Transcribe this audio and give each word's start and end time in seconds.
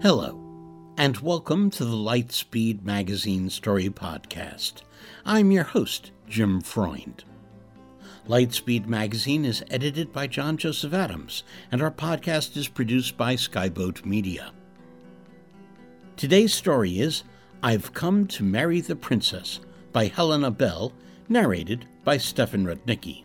Hello, 0.00 0.38
and 0.96 1.16
welcome 1.16 1.70
to 1.70 1.84
the 1.84 1.96
Lightspeed 1.96 2.84
Magazine 2.84 3.50
Story 3.50 3.90
Podcast. 3.90 4.82
I'm 5.26 5.50
your 5.50 5.64
host, 5.64 6.12
Jim 6.28 6.60
Freund. 6.60 7.24
Lightspeed 8.28 8.86
Magazine 8.86 9.44
is 9.44 9.64
edited 9.72 10.12
by 10.12 10.28
John 10.28 10.56
Joseph 10.56 10.94
Adams, 10.94 11.42
and 11.72 11.82
our 11.82 11.90
podcast 11.90 12.56
is 12.56 12.68
produced 12.68 13.16
by 13.16 13.34
Skyboat 13.34 14.04
Media. 14.04 14.52
Today's 16.16 16.54
story 16.54 17.00
is 17.00 17.24
I've 17.60 17.92
Come 17.92 18.28
to 18.28 18.44
Marry 18.44 18.80
the 18.80 18.94
Princess 18.94 19.58
by 19.92 20.06
Helena 20.06 20.52
Bell, 20.52 20.92
narrated 21.28 21.86
by 22.04 22.18
Stefan 22.18 22.64
Rudnicki. 22.64 23.24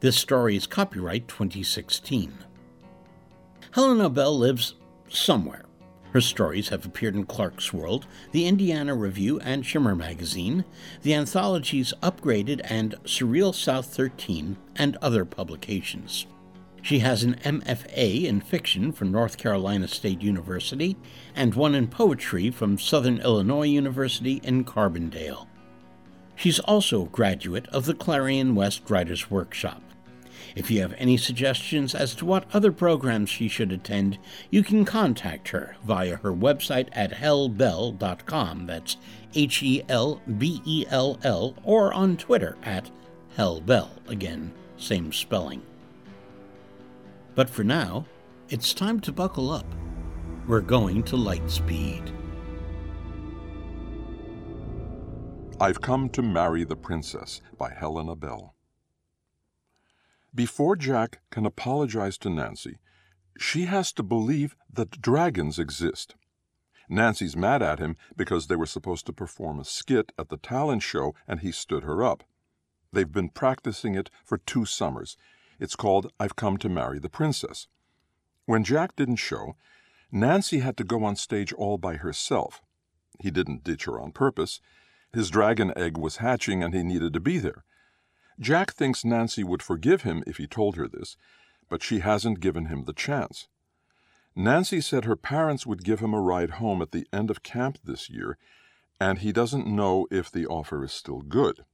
This 0.00 0.16
story 0.16 0.56
is 0.56 0.66
copyright 0.66 1.28
2016. 1.28 2.36
Helena 3.70 4.10
Bell 4.10 4.36
lives 4.36 4.74
somewhere. 5.08 5.62
Her 6.12 6.20
stories 6.20 6.70
have 6.70 6.86
appeared 6.86 7.14
in 7.14 7.26
Clarkesworld, 7.26 8.04
the 8.32 8.46
Indiana 8.46 8.94
Review, 8.94 9.38
and 9.40 9.64
Shimmer 9.64 9.94
magazine, 9.94 10.64
the 11.02 11.14
anthologies 11.14 11.92
Upgraded 12.02 12.60
and 12.64 12.94
Surreal 13.04 13.54
South 13.54 13.86
13, 13.94 14.56
and 14.76 14.96
other 14.96 15.24
publications. 15.24 16.26
She 16.80 17.00
has 17.00 17.22
an 17.22 17.34
MFA 17.44 18.24
in 18.24 18.40
fiction 18.40 18.92
from 18.92 19.12
North 19.12 19.36
Carolina 19.36 19.88
State 19.88 20.22
University 20.22 20.96
and 21.34 21.54
one 21.54 21.74
in 21.74 21.88
poetry 21.88 22.50
from 22.50 22.78
Southern 22.78 23.18
Illinois 23.18 23.66
University 23.66 24.40
in 24.42 24.64
Carbondale. 24.64 25.46
She's 26.36 26.60
also 26.60 27.02
a 27.02 27.08
graduate 27.08 27.66
of 27.68 27.84
the 27.84 27.94
Clarion 27.94 28.54
West 28.54 28.88
Writers 28.88 29.30
Workshop. 29.30 29.82
If 30.56 30.70
you 30.70 30.80
have 30.80 30.94
any 30.98 31.16
suggestions 31.16 31.94
as 31.94 32.14
to 32.16 32.24
what 32.24 32.46
other 32.52 32.72
programs 32.72 33.30
she 33.30 33.48
should 33.48 33.72
attend, 33.72 34.18
you 34.50 34.62
can 34.62 34.84
contact 34.84 35.48
her 35.48 35.76
via 35.84 36.16
her 36.16 36.32
website 36.32 36.88
at 36.92 37.12
helbell.com. 37.12 38.66
That's 38.66 38.96
H 39.34 39.62
E 39.62 39.82
L 39.88 40.20
B 40.38 40.62
E 40.64 40.84
L 40.88 41.18
L, 41.22 41.54
or 41.64 41.92
on 41.92 42.16
Twitter 42.16 42.56
at 42.62 42.90
helbell. 43.36 43.90
Again, 44.08 44.52
same 44.76 45.12
spelling. 45.12 45.62
But 47.34 47.50
for 47.50 47.64
now, 47.64 48.06
it's 48.48 48.72
time 48.72 49.00
to 49.00 49.12
buckle 49.12 49.50
up. 49.50 49.66
We're 50.46 50.60
going 50.60 51.02
to 51.04 51.16
Lightspeed. 51.16 52.14
I've 55.60 55.80
Come 55.80 56.08
to 56.10 56.22
Marry 56.22 56.64
the 56.64 56.76
Princess 56.76 57.42
by 57.58 57.70
Helena 57.70 58.14
Bell. 58.14 58.54
Before 60.34 60.76
Jack 60.76 61.20
can 61.30 61.46
apologize 61.46 62.18
to 62.18 62.30
Nancy, 62.30 62.78
she 63.38 63.64
has 63.64 63.92
to 63.92 64.02
believe 64.02 64.56
that 64.72 65.00
dragons 65.00 65.58
exist. 65.58 66.14
Nancy's 66.88 67.36
mad 67.36 67.62
at 67.62 67.78
him 67.78 67.96
because 68.16 68.46
they 68.46 68.56
were 68.56 68.66
supposed 68.66 69.06
to 69.06 69.12
perform 69.12 69.58
a 69.58 69.64
skit 69.64 70.12
at 70.18 70.28
the 70.28 70.36
talent 70.36 70.82
show 70.82 71.14
and 71.26 71.40
he 71.40 71.52
stood 71.52 71.84
her 71.84 72.02
up. 72.02 72.24
They've 72.92 73.10
been 73.10 73.30
practicing 73.30 73.94
it 73.94 74.10
for 74.24 74.38
two 74.38 74.64
summers. 74.64 75.16
It's 75.60 75.76
called 75.76 76.12
I've 76.18 76.36
Come 76.36 76.56
to 76.58 76.68
Marry 76.68 76.98
the 76.98 77.10
Princess. 77.10 77.66
When 78.46 78.64
Jack 78.64 78.96
didn't 78.96 79.16
show, 79.16 79.56
Nancy 80.10 80.60
had 80.60 80.76
to 80.78 80.84
go 80.84 81.04
on 81.04 81.16
stage 81.16 81.52
all 81.52 81.76
by 81.76 81.96
herself. 81.96 82.62
He 83.20 83.30
didn't 83.30 83.64
ditch 83.64 83.84
her 83.84 84.00
on 84.00 84.12
purpose. 84.12 84.60
His 85.12 85.30
dragon 85.30 85.72
egg 85.76 85.98
was 85.98 86.16
hatching 86.16 86.62
and 86.62 86.72
he 86.72 86.82
needed 86.82 87.12
to 87.12 87.20
be 87.20 87.38
there. 87.38 87.64
Jack 88.40 88.72
thinks 88.72 89.04
Nancy 89.04 89.42
would 89.42 89.62
forgive 89.62 90.02
him 90.02 90.22
if 90.26 90.36
he 90.36 90.46
told 90.46 90.76
her 90.76 90.86
this, 90.86 91.16
but 91.68 91.82
she 91.82 92.00
hasn't 92.00 92.40
given 92.40 92.66
him 92.66 92.84
the 92.84 92.92
chance. 92.92 93.48
Nancy 94.36 94.80
said 94.80 95.04
her 95.04 95.16
parents 95.16 95.66
would 95.66 95.82
give 95.82 95.98
him 95.98 96.14
a 96.14 96.20
ride 96.20 96.50
home 96.50 96.80
at 96.80 96.92
the 96.92 97.06
end 97.12 97.30
of 97.30 97.42
camp 97.42 97.78
this 97.82 98.08
year, 98.08 98.38
and 99.00 99.18
he 99.18 99.32
doesn't 99.32 99.66
know 99.66 100.06
if 100.10 100.30
the 100.30 100.46
offer 100.46 100.84
is 100.84 100.92
still 100.92 101.22
good. 101.22 101.64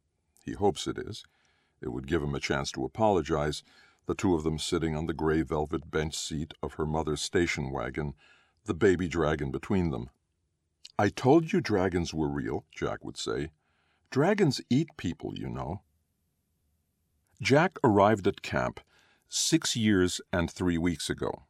He 0.42 0.52
hopes 0.52 0.86
it 0.86 0.96
is. 0.98 1.24
It 1.82 1.90
would 1.90 2.06
give 2.06 2.22
him 2.22 2.34
a 2.34 2.40
chance 2.40 2.72
to 2.72 2.84
apologize, 2.84 3.62
the 4.06 4.14
two 4.14 4.34
of 4.34 4.44
them 4.44 4.58
sitting 4.58 4.96
on 4.96 5.06
the 5.06 5.12
gray 5.12 5.42
velvet 5.42 5.90
bench 5.90 6.16
seat 6.16 6.54
of 6.62 6.74
her 6.74 6.86
mother's 6.86 7.20
station 7.20 7.70
wagon, 7.70 8.14
the 8.64 8.74
baby 8.74 9.08
dragon 9.08 9.50
between 9.50 9.90
them. 9.90 10.08
I 10.98 11.10
told 11.10 11.52
you 11.52 11.60
dragons 11.60 12.14
were 12.14 12.28
real, 12.28 12.64
Jack 12.74 13.04
would 13.04 13.18
say. 13.18 13.50
Dragons 14.10 14.60
eat 14.70 14.88
people, 14.96 15.36
you 15.36 15.50
know. 15.50 15.82
Jack 17.44 17.78
arrived 17.84 18.26
at 18.26 18.40
camp 18.40 18.80
six 19.28 19.76
years 19.76 20.18
and 20.32 20.50
three 20.50 20.78
weeks 20.78 21.10
ago. 21.10 21.42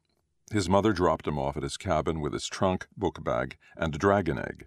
His 0.51 0.69
mother 0.69 0.93
dropped 0.93 1.29
him 1.29 1.39
off 1.39 1.57
at 1.57 1.63
his 1.63 1.77
cabin 1.77 2.21
with 2.21 2.33
his 2.33 2.49
trunk, 2.49 2.89
book 2.97 3.23
bag, 3.23 3.59
and 3.77 3.97
dragon 3.97 4.37
egg. 4.37 4.67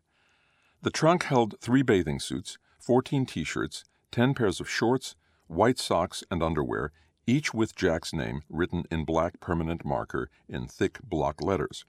The 0.84 0.90
trunk 0.90 1.24
held 1.24 1.60
three 1.60 1.82
bathing 1.82 2.22
suits, 2.22 2.58
fourteen 2.80 3.26
t 3.26 3.44
shirts, 3.44 3.84
ten 4.10 4.36
pairs 4.36 4.62
of 4.62 4.70
shorts, 4.70 5.18
white 5.48 5.78
socks, 5.78 6.24
and 6.32 6.42
underwear, 6.42 6.94
each 7.26 7.54
with 7.54 7.76
Jack's 7.76 8.14
name 8.14 8.44
written 8.48 8.86
in 8.90 9.04
black 9.04 9.42
permanent 9.42 9.84
marker 9.84 10.30
in 10.48 10.66
thick 10.66 10.98
block 11.04 11.42
letters. 11.42 11.84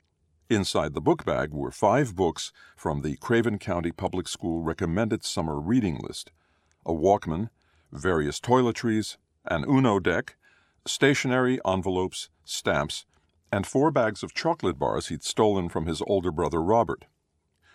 Inside 0.50 0.94
the 0.94 1.00
book 1.00 1.24
bag 1.24 1.52
were 1.52 1.70
five 1.70 2.16
books 2.16 2.52
from 2.76 3.02
the 3.02 3.14
Craven 3.18 3.60
County 3.60 3.92
Public 3.92 4.26
School 4.26 4.62
recommended 4.62 5.24
summer 5.24 5.60
reading 5.60 6.00
list 6.02 6.32
a 6.84 6.92
Walkman, 6.92 7.50
various 7.92 8.40
toiletries, 8.40 9.16
an 9.50 9.64
Uno 9.68 9.98
deck, 9.98 10.36
stationery, 10.86 11.58
envelopes, 11.66 12.28
stamps, 12.44 13.04
and 13.50 13.66
four 13.66 13.90
bags 13.90 14.22
of 14.22 14.34
chocolate 14.34 14.78
bars 14.78 15.08
he'd 15.08 15.22
stolen 15.22 15.68
from 15.68 15.86
his 15.86 16.02
older 16.06 16.30
brother 16.30 16.62
Robert. 16.62 17.06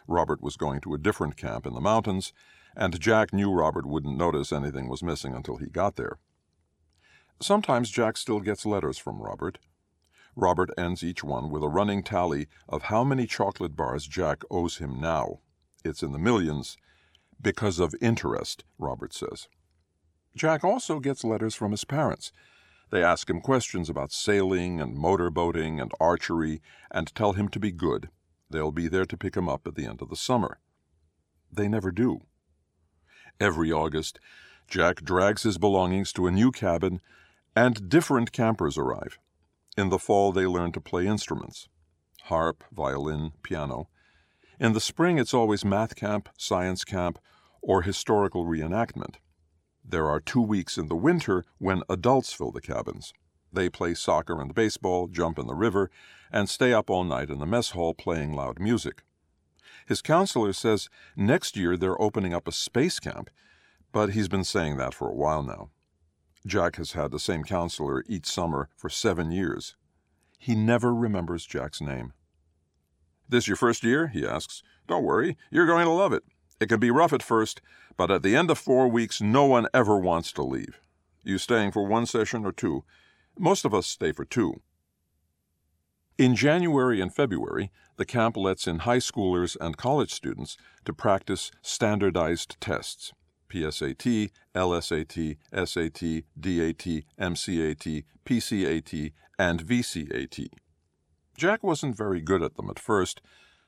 Robert 0.07 0.41
was 0.41 0.57
going 0.57 0.81
to 0.81 0.93
a 0.93 0.99
different 0.99 1.37
camp 1.37 1.65
in 1.65 1.73
the 1.73 1.81
mountains, 1.81 2.33
and 2.75 2.99
Jack 2.99 3.33
knew 3.33 3.51
Robert 3.51 3.85
wouldn't 3.85 4.17
notice 4.17 4.51
anything 4.51 4.87
was 4.87 5.03
missing 5.03 5.33
until 5.33 5.57
he 5.57 5.67
got 5.67 5.95
there. 5.95 6.17
Sometimes 7.41 7.89
Jack 7.89 8.17
still 8.17 8.39
gets 8.39 8.65
letters 8.65 8.97
from 8.97 9.21
Robert. 9.21 9.59
Robert 10.35 10.71
ends 10.77 11.03
each 11.03 11.23
one 11.23 11.49
with 11.49 11.63
a 11.63 11.69
running 11.69 12.03
tally 12.03 12.47
of 12.67 12.83
how 12.83 13.03
many 13.03 13.27
chocolate 13.27 13.75
bars 13.75 14.07
Jack 14.07 14.43
owes 14.49 14.77
him 14.77 14.99
now. 14.99 15.39
It's 15.85 16.01
in 16.01 16.11
the 16.11 16.19
millions, 16.19 16.77
because 17.41 17.79
of 17.79 17.93
interest, 18.01 18.63
Robert 18.77 19.13
says. 19.13 19.47
Jack 20.35 20.63
also 20.63 20.99
gets 20.99 21.23
letters 21.23 21.55
from 21.55 21.71
his 21.71 21.85
parents. 21.85 22.31
They 22.89 23.03
ask 23.03 23.29
him 23.29 23.41
questions 23.41 23.89
about 23.89 24.11
sailing 24.11 24.79
and 24.79 24.97
motorboating 24.97 25.81
and 25.81 25.91
archery 25.99 26.61
and 26.91 27.13
tell 27.15 27.33
him 27.33 27.49
to 27.49 27.59
be 27.59 27.71
good. 27.71 28.09
They'll 28.49 28.71
be 28.71 28.87
there 28.87 29.05
to 29.05 29.17
pick 29.17 29.35
him 29.35 29.49
up 29.49 29.67
at 29.67 29.75
the 29.75 29.85
end 29.85 30.01
of 30.01 30.09
the 30.09 30.15
summer. 30.15 30.59
They 31.51 31.67
never 31.67 31.91
do. 31.91 32.21
Every 33.39 33.71
August, 33.71 34.19
Jack 34.67 35.03
drags 35.03 35.43
his 35.43 35.57
belongings 35.57 36.13
to 36.13 36.27
a 36.27 36.31
new 36.31 36.51
cabin, 36.51 37.01
and 37.55 37.89
different 37.89 38.31
campers 38.31 38.77
arrive. 38.77 39.17
In 39.75 39.89
the 39.89 39.99
fall, 39.99 40.31
they 40.31 40.45
learn 40.45 40.71
to 40.73 40.81
play 40.81 41.07
instruments 41.07 41.67
harp, 42.27 42.63
violin, 42.71 43.33
piano. 43.43 43.89
In 44.59 44.71
the 44.71 44.79
spring, 44.79 45.17
it's 45.17 45.33
always 45.33 45.65
math 45.65 45.95
camp, 45.95 46.29
science 46.37 46.85
camp, 46.85 47.19
or 47.61 47.81
historical 47.81 48.45
reenactment. 48.45 49.15
There 49.85 50.07
are 50.07 50.19
two 50.19 50.41
weeks 50.41 50.77
in 50.77 50.87
the 50.87 50.95
winter 50.95 51.43
when 51.57 51.83
adults 51.89 52.33
fill 52.33 52.51
the 52.51 52.61
cabins. 52.61 53.13
They 53.51 53.69
play 53.69 53.93
soccer 53.93 54.41
and 54.41 54.55
baseball, 54.55 55.07
jump 55.07 55.37
in 55.37 55.45
the 55.45 55.53
river, 55.53 55.91
and 56.31 56.49
stay 56.49 56.73
up 56.73 56.89
all 56.89 57.03
night 57.03 57.29
in 57.29 57.39
the 57.39 57.45
mess 57.45 57.71
hall 57.71 57.93
playing 57.93 58.33
loud 58.33 58.59
music. 58.59 59.03
His 59.85 60.01
counselor 60.01 60.53
says 60.53 60.89
next 61.15 61.57
year 61.57 61.77
they're 61.77 62.01
opening 62.01 62.33
up 62.33 62.47
a 62.47 62.51
space 62.51 62.99
camp, 62.99 63.29
but 63.91 64.11
he's 64.11 64.27
been 64.27 64.43
saying 64.43 64.77
that 64.77 64.93
for 64.93 65.09
a 65.09 65.15
while 65.15 65.43
now. 65.43 65.69
Jack 66.45 66.77
has 66.77 66.93
had 66.93 67.11
the 67.11 67.19
same 67.19 67.43
counselor 67.43 68.03
each 68.07 68.25
summer 68.25 68.69
for 68.75 68.89
seven 68.89 69.31
years. 69.31 69.75
He 70.37 70.55
never 70.55 70.93
remembers 70.93 71.45
Jack's 71.45 71.81
name. 71.81 72.13
This 73.29 73.47
your 73.47 73.55
first 73.55 73.83
year? 73.83 74.07
he 74.07 74.25
asks. 74.25 74.63
Don't 74.87 75.03
worry, 75.03 75.37
you're 75.49 75.65
going 75.65 75.85
to 75.85 75.91
love 75.91 76.11
it. 76.11 76.23
It 76.63 76.69
can 76.69 76.79
be 76.79 76.91
rough 76.91 77.11
at 77.11 77.21
first, 77.21 77.59
but 77.97 78.09
at 78.09 78.23
the 78.23 78.37
end 78.37 78.49
of 78.49 78.57
four 78.57 78.87
weeks, 78.87 79.19
no 79.19 79.43
one 79.43 79.67
ever 79.73 79.97
wants 79.97 80.31
to 80.31 80.43
leave. 80.43 80.79
You 81.21 81.37
staying 81.37 81.73
for 81.73 81.85
one 81.85 82.05
session 82.05 82.45
or 82.45 82.53
two? 82.53 82.85
Most 83.37 83.65
of 83.65 83.73
us 83.73 83.85
stay 83.85 84.13
for 84.13 84.23
two. 84.23 84.61
In 86.17 86.37
January 86.37 87.01
and 87.01 87.13
February, 87.13 87.69
the 87.97 88.05
camp 88.05 88.37
lets 88.37 88.65
in 88.65 88.79
high 88.79 88.99
schoolers 88.99 89.57
and 89.59 89.75
college 89.75 90.13
students 90.13 90.55
to 90.85 90.93
practice 90.93 91.51
standardized 91.61 92.55
tests 92.61 93.11
PSAT, 93.49 94.31
LSAT, 94.55 95.37
SAT, 95.51 96.23
DAT, 96.39 97.03
MCAT, 97.19 98.03
PCAT, 98.25 99.11
and 99.37 99.65
VCAT. 99.65 100.47
Jack 101.35 101.61
wasn't 101.61 101.97
very 101.97 102.21
good 102.21 102.41
at 102.41 102.55
them 102.55 102.69
at 102.69 102.79
first, 102.79 103.21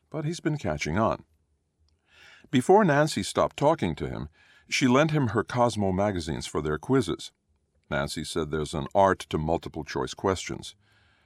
but 0.10 0.24
he's 0.24 0.40
been 0.40 0.58
catching 0.58 0.98
on. 0.98 1.26
Before 2.56 2.86
Nancy 2.86 3.22
stopped 3.22 3.58
talking 3.58 3.96
to 3.96 4.08
him, 4.08 4.30
she 4.70 4.88
lent 4.88 5.12
him 5.12 5.28
her 5.28 5.44
Cosmo 5.44 5.92
magazines 5.92 6.48
for 6.48 6.62
their 6.62 6.78
quizzes. 6.78 7.34
Nancy 7.92 8.24
said 8.24 8.50
there's 8.50 8.74
an 8.74 8.88
art 8.96 9.20
to 9.32 9.38
multiple 9.38 9.84
choice 9.84 10.14
questions. 10.14 10.74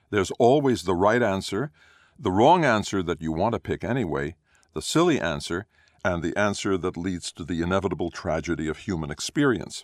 There's 0.10 0.32
always 0.40 0.82
the 0.82 0.96
right 0.96 1.22
answer, 1.22 1.70
the 2.18 2.32
wrong 2.32 2.66
answer 2.66 3.04
that 3.04 3.22
you 3.22 3.32
want 3.32 3.54
to 3.54 3.60
pick 3.60 3.84
anyway, 3.84 4.38
the 4.74 4.82
silly 4.82 5.22
answer, 5.22 5.68
and 6.04 6.24
the 6.24 6.36
answer 6.36 6.80
that 6.80 6.98
leads 6.98 7.32
to 7.34 7.44
the 7.44 7.62
inevitable 7.62 8.10
tragedy 8.10 8.68
of 8.68 8.80
human 8.80 9.12
experience. 9.12 9.84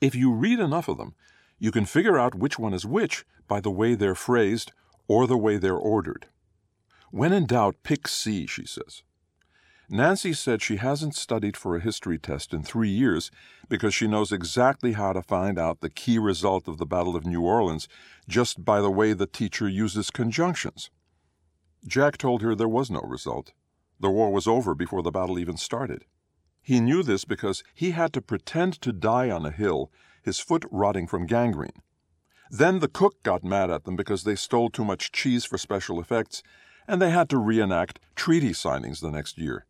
If 0.00 0.14
you 0.14 0.32
read 0.32 0.60
enough 0.60 0.86
of 0.86 0.96
them, 0.96 1.16
you 1.58 1.72
can 1.72 1.86
figure 1.86 2.20
out 2.20 2.36
which 2.36 2.56
one 2.56 2.72
is 2.72 2.86
which 2.86 3.24
by 3.48 3.60
the 3.60 3.72
way 3.72 3.96
they're 3.96 4.14
phrased 4.14 4.70
or 5.08 5.26
the 5.26 5.36
way 5.36 5.56
they're 5.56 5.74
ordered. 5.74 6.26
When 7.10 7.32
in 7.32 7.46
doubt, 7.46 7.74
pick 7.82 8.06
C, 8.06 8.46
she 8.46 8.64
says. 8.64 9.02
Nancy 9.90 10.34
said 10.34 10.60
she 10.60 10.76
hasn't 10.76 11.14
studied 11.14 11.56
for 11.56 11.74
a 11.74 11.80
history 11.80 12.18
test 12.18 12.52
in 12.52 12.62
three 12.62 12.90
years 12.90 13.30
because 13.70 13.94
she 13.94 14.06
knows 14.06 14.32
exactly 14.32 14.92
how 14.92 15.14
to 15.14 15.22
find 15.22 15.58
out 15.58 15.80
the 15.80 15.88
key 15.88 16.18
result 16.18 16.68
of 16.68 16.76
the 16.76 16.84
Battle 16.84 17.16
of 17.16 17.24
New 17.24 17.40
Orleans 17.40 17.88
just 18.28 18.66
by 18.66 18.82
the 18.82 18.90
way 18.90 19.14
the 19.14 19.26
teacher 19.26 19.66
uses 19.66 20.10
conjunctions. 20.10 20.90
Jack 21.86 22.18
told 22.18 22.42
her 22.42 22.54
there 22.54 22.68
was 22.68 22.90
no 22.90 23.00
result. 23.00 23.52
The 23.98 24.10
war 24.10 24.30
was 24.30 24.46
over 24.46 24.74
before 24.74 25.02
the 25.02 25.10
battle 25.10 25.38
even 25.38 25.56
started. 25.56 26.04
He 26.60 26.80
knew 26.80 27.02
this 27.02 27.24
because 27.24 27.64
he 27.72 27.92
had 27.92 28.12
to 28.12 28.20
pretend 28.20 28.82
to 28.82 28.92
die 28.92 29.30
on 29.30 29.46
a 29.46 29.50
hill, 29.50 29.90
his 30.22 30.38
foot 30.38 30.66
rotting 30.70 31.06
from 31.06 31.24
gangrene. 31.24 31.82
Then 32.50 32.80
the 32.80 32.88
cook 32.88 33.22
got 33.22 33.42
mad 33.42 33.70
at 33.70 33.84
them 33.84 33.96
because 33.96 34.24
they 34.24 34.34
stole 34.34 34.68
too 34.68 34.84
much 34.84 35.12
cheese 35.12 35.46
for 35.46 35.56
special 35.56 35.98
effects, 35.98 36.42
and 36.86 37.00
they 37.00 37.10
had 37.10 37.30
to 37.30 37.38
reenact 37.38 38.00
treaty 38.14 38.50
signings 38.50 39.00
the 39.00 39.10
next 39.10 39.38
year 39.38 39.64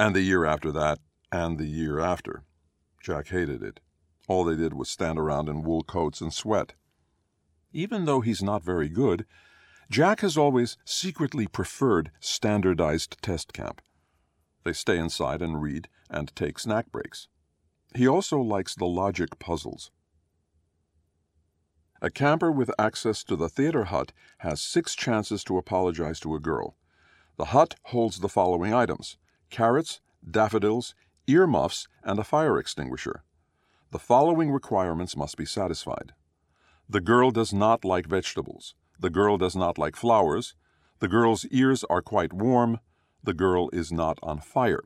and 0.00 0.16
the 0.16 0.22
year 0.22 0.46
after 0.46 0.72
that, 0.72 0.98
and 1.30 1.58
the 1.58 1.66
year 1.66 2.00
after. 2.00 2.42
Jack 3.02 3.28
hated 3.28 3.62
it. 3.62 3.80
All 4.28 4.44
they 4.44 4.56
did 4.56 4.72
was 4.72 4.88
stand 4.88 5.18
around 5.18 5.46
in 5.46 5.60
wool 5.60 5.82
coats 5.82 6.22
and 6.22 6.32
sweat. 6.32 6.72
Even 7.74 8.06
though 8.06 8.22
he's 8.22 8.42
not 8.42 8.64
very 8.64 8.88
good, 8.88 9.26
Jack 9.90 10.20
has 10.20 10.38
always 10.38 10.78
secretly 10.86 11.46
preferred 11.46 12.10
standardized 12.18 13.18
test 13.20 13.52
camp. 13.52 13.82
They 14.64 14.72
stay 14.72 14.96
inside 14.96 15.42
and 15.42 15.60
read 15.60 15.86
and 16.08 16.34
take 16.34 16.58
snack 16.58 16.90
breaks. 16.90 17.28
He 17.94 18.08
also 18.08 18.40
likes 18.40 18.74
the 18.74 18.86
logic 18.86 19.38
puzzles. 19.38 19.90
A 22.00 22.08
camper 22.08 22.50
with 22.50 22.70
access 22.78 23.22
to 23.24 23.36
the 23.36 23.50
theater 23.50 23.84
hut 23.84 24.12
has 24.38 24.62
six 24.62 24.94
chances 24.94 25.44
to 25.44 25.58
apologize 25.58 26.20
to 26.20 26.34
a 26.34 26.40
girl. 26.40 26.74
The 27.36 27.46
hut 27.56 27.74
holds 27.82 28.20
the 28.20 28.30
following 28.30 28.72
items 28.72 29.18
carrots, 29.50 30.00
daffodils, 30.28 30.94
earmuffs, 31.26 31.88
and 32.02 32.18
a 32.18 32.24
fire 32.24 32.58
extinguisher. 32.58 33.22
The 33.90 33.98
following 33.98 34.50
requirements 34.50 35.16
must 35.16 35.36
be 35.36 35.44
satisfied. 35.44 36.12
The 36.88 37.00
girl 37.00 37.30
does 37.30 37.52
not 37.52 37.84
like 37.84 38.06
vegetables. 38.06 38.74
The 38.98 39.10
girl 39.10 39.36
does 39.38 39.56
not 39.56 39.78
like 39.78 39.96
flowers. 39.96 40.54
The 41.00 41.08
girl's 41.08 41.44
ears 41.46 41.84
are 41.90 42.02
quite 42.02 42.32
warm. 42.32 42.80
The 43.22 43.34
girl 43.34 43.68
is 43.72 43.90
not 43.90 44.18
on 44.22 44.40
fire. 44.40 44.82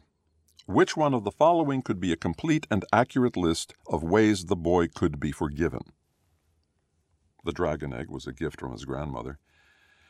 Which 0.67 0.97
one 0.97 1.13
of 1.13 1.25
the 1.25 1.31
following 1.31 1.83
could 1.83 2.01
be 2.01 2.13
a 2.13 2.17
complete 2.17 2.67
and 2.71 2.85
accurate 2.93 3.37
list 3.37 3.75
of 3.87 4.03
ways 4.03 4.47
the 4.47 4.57
boy 4.57 4.89
could 4.89 5.21
be 5.21 5.33
forgiven? 5.33 5.83
The 7.45 7.53
dragon 7.53 7.93
egg 7.93 8.09
was 8.09 8.27
a 8.27 8.33
gift 8.33 8.61
from 8.61 8.73
his 8.73 8.87
grandmother. 8.87 9.39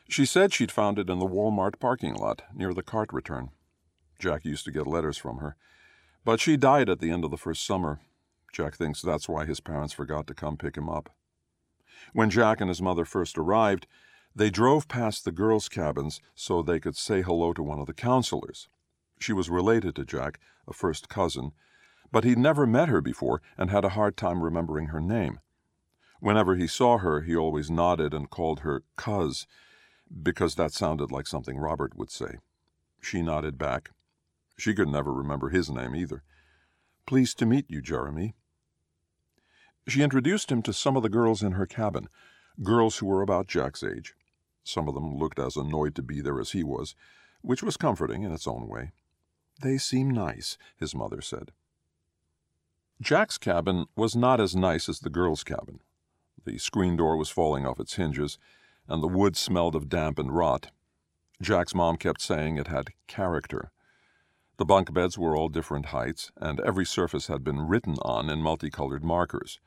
She 0.07 0.25
said 0.25 0.53
she'd 0.53 0.71
found 0.71 0.99
it 0.99 1.09
in 1.09 1.19
the 1.19 1.27
Walmart 1.27 1.79
parking 1.79 2.13
lot 2.13 2.43
near 2.53 2.73
the 2.73 2.83
cart 2.83 3.11
return. 3.11 3.49
Jack 4.19 4.45
used 4.45 4.65
to 4.65 4.71
get 4.71 4.87
letters 4.87 5.17
from 5.17 5.37
her. 5.37 5.55
But 6.23 6.39
she 6.39 6.57
died 6.57 6.89
at 6.89 6.99
the 6.99 7.11
end 7.11 7.23
of 7.23 7.31
the 7.31 7.37
first 7.37 7.65
summer. 7.65 7.99
Jack 8.51 8.75
thinks 8.75 9.01
that's 9.01 9.29
why 9.29 9.45
his 9.45 9.59
parents 9.59 9.93
forgot 9.93 10.27
to 10.27 10.33
come 10.33 10.57
pick 10.57 10.77
him 10.77 10.89
up. 10.89 11.09
When 12.13 12.29
Jack 12.29 12.61
and 12.61 12.69
his 12.69 12.81
mother 12.81 13.05
first 13.05 13.37
arrived, 13.37 13.87
they 14.35 14.49
drove 14.49 14.87
past 14.87 15.23
the 15.23 15.31
girls' 15.31 15.69
cabins 15.69 16.19
so 16.35 16.61
they 16.61 16.79
could 16.79 16.97
say 16.97 17.21
hello 17.21 17.53
to 17.53 17.63
one 17.63 17.79
of 17.79 17.87
the 17.87 17.93
counselors. 17.93 18.67
She 19.19 19.33
was 19.33 19.49
related 19.49 19.95
to 19.95 20.05
Jack, 20.05 20.39
a 20.67 20.73
first 20.73 21.07
cousin, 21.07 21.53
but 22.11 22.23
he'd 22.23 22.37
never 22.37 22.67
met 22.67 22.89
her 22.89 23.01
before 23.01 23.41
and 23.57 23.69
had 23.69 23.85
a 23.85 23.89
hard 23.89 24.17
time 24.17 24.43
remembering 24.43 24.87
her 24.87 24.99
name. 24.99 25.39
Whenever 26.19 26.55
he 26.55 26.67
saw 26.67 26.97
her, 26.97 27.21
he 27.21 27.35
always 27.35 27.69
nodded 27.69 28.13
and 28.13 28.29
called 28.29 28.61
her 28.61 28.83
Cuz, 28.95 29.47
because 30.21 30.55
that 30.55 30.71
sounded 30.71 31.11
like 31.11 31.27
something 31.27 31.57
Robert 31.57 31.95
would 31.95 32.11
say. 32.11 32.37
She 33.01 33.21
nodded 33.21 33.57
back, 33.57 33.91
she 34.57 34.73
could 34.73 34.87
never 34.87 35.13
remember 35.13 35.49
his 35.49 35.69
name 35.69 35.95
either. 35.95 36.23
Pleased 37.05 37.37
to 37.39 37.45
meet 37.45 37.69
you, 37.69 37.81
Jeremy. 37.81 38.35
She 39.87 40.01
introduced 40.01 40.51
him 40.51 40.61
to 40.63 40.73
some 40.73 40.97
of 40.97 41.03
the 41.03 41.09
girls 41.09 41.43
in 41.43 41.53
her 41.53 41.65
cabin, 41.65 42.09
girls 42.63 42.97
who 42.97 43.05
were 43.05 43.21
about 43.21 43.47
Jack's 43.47 43.83
age. 43.83 44.15
Some 44.63 44.87
of 44.87 44.95
them 44.95 45.15
looked 45.15 45.37
as 45.37 45.55
annoyed 45.55 45.93
to 45.95 46.01
be 46.01 46.21
there 46.21 46.39
as 46.39 46.51
he 46.51 46.63
was, 46.63 46.95
which 47.41 47.61
was 47.61 47.77
comforting 47.77 48.23
in 48.23 48.31
its 48.31 48.47
own 48.47 48.67
way. 48.67 48.91
They 49.61 49.77
seem 49.77 50.09
nice, 50.09 50.57
his 50.77 50.95
mother 50.95 51.21
said. 51.21 51.51
Jack's 53.01 53.37
cabin 53.37 53.85
was 53.95 54.15
not 54.15 54.39
as 54.39 54.55
nice 54.55 54.89
as 54.89 54.99
the 54.99 55.09
girls' 55.09 55.43
cabin. 55.43 55.81
The 56.45 56.57
screen 56.57 56.95
door 56.95 57.17
was 57.17 57.29
falling 57.29 57.65
off 57.65 57.79
its 57.79 57.95
hinges, 57.95 58.39
and 58.87 59.03
the 59.03 59.07
wood 59.07 59.35
smelled 59.35 59.75
of 59.75 59.89
damp 59.89 60.17
and 60.17 60.35
rot. 60.35 60.71
Jack's 61.41 61.75
mom 61.75 61.97
kept 61.97 62.21
saying 62.21 62.57
it 62.57 62.67
had 62.67 62.93
character. 63.07 63.71
The 64.57 64.65
bunk 64.65 64.93
beds 64.93 65.17
were 65.17 65.35
all 65.35 65.49
different 65.49 65.87
heights, 65.87 66.31
and 66.37 66.59
every 66.61 66.85
surface 66.85 67.27
had 67.27 67.43
been 67.43 67.67
written 67.67 67.95
on 68.01 68.29
in 68.29 68.41
multicolored 68.41 69.03
markers 69.03 69.59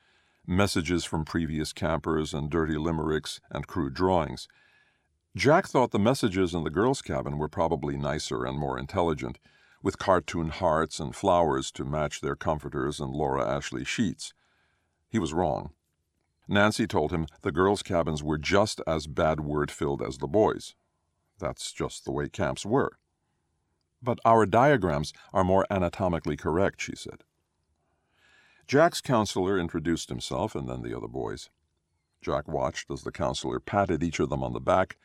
messages 0.49 1.05
from 1.05 1.27
previous 1.27 1.75
campers 1.75 2.33
and 2.33 2.49
dirty 2.51 2.79
limericks 2.79 3.39
and 3.51 3.67
crude 3.67 3.93
drawings. 3.93 4.49
Jack 5.37 5.67
thought 5.67 5.91
the 5.91 5.99
messages 5.99 6.55
in 6.55 6.65
the 6.65 6.71
girls' 6.71 7.03
cabin 7.03 7.37
were 7.37 7.51
probably 7.51 7.99
nicer 7.99 8.47
and 8.47 8.59
more 8.59 8.79
intelligent, 8.79 9.39
with 9.83 9.99
cartoon 9.99 10.49
hearts 10.49 10.99
and 10.99 11.15
flowers 11.15 11.71
to 11.71 11.85
match 11.85 12.23
their 12.23 12.35
comforters 12.35 12.99
and 12.99 13.13
Laura 13.13 13.47
Ashley 13.47 13.85
sheets. 13.85 14.33
He 15.11 15.19
was 15.19 15.35
wrong. 15.35 15.71
Nancy 16.49 16.87
told 16.87 17.13
him 17.13 17.27
the 17.43 17.53
girls' 17.53 17.83
cabins 17.83 18.23
were 18.23 18.39
just 18.39 18.81
as 18.87 19.07
bad 19.07 19.41
word 19.41 19.71
filled 19.71 20.01
as 20.01 20.17
the 20.17 20.27
boys'. 20.27 20.75
That's 21.39 21.73
just 21.73 22.07
the 22.07 22.11
way 22.11 22.31
camps 22.31 22.65
were. 22.65 22.99
But 24.03 24.21
our 24.25 24.47
diagrams 24.47 25.13
are 25.33 25.45
more 25.45 25.67
anatomically 25.71 26.37
correct, 26.37 26.81
she 26.81 26.95
said. 26.95 27.25
Jack's 28.67 29.01
counselor 29.01 29.59
introduced 29.59 30.09
himself 30.09 30.55
and 30.55 30.69
then 30.69 30.83
the 30.83 30.97
other 30.97 31.09
boys. 31.09 31.51
Jack 32.21 32.47
watched 32.47 32.91
as 32.91 33.03
the 33.03 33.13
counselor 33.13 33.61
patted 33.61 34.03
each 34.03 34.21
of 34.21 34.29
them 34.29 34.45
on 34.45 34.53
the 34.53 34.61
back 34.61 34.97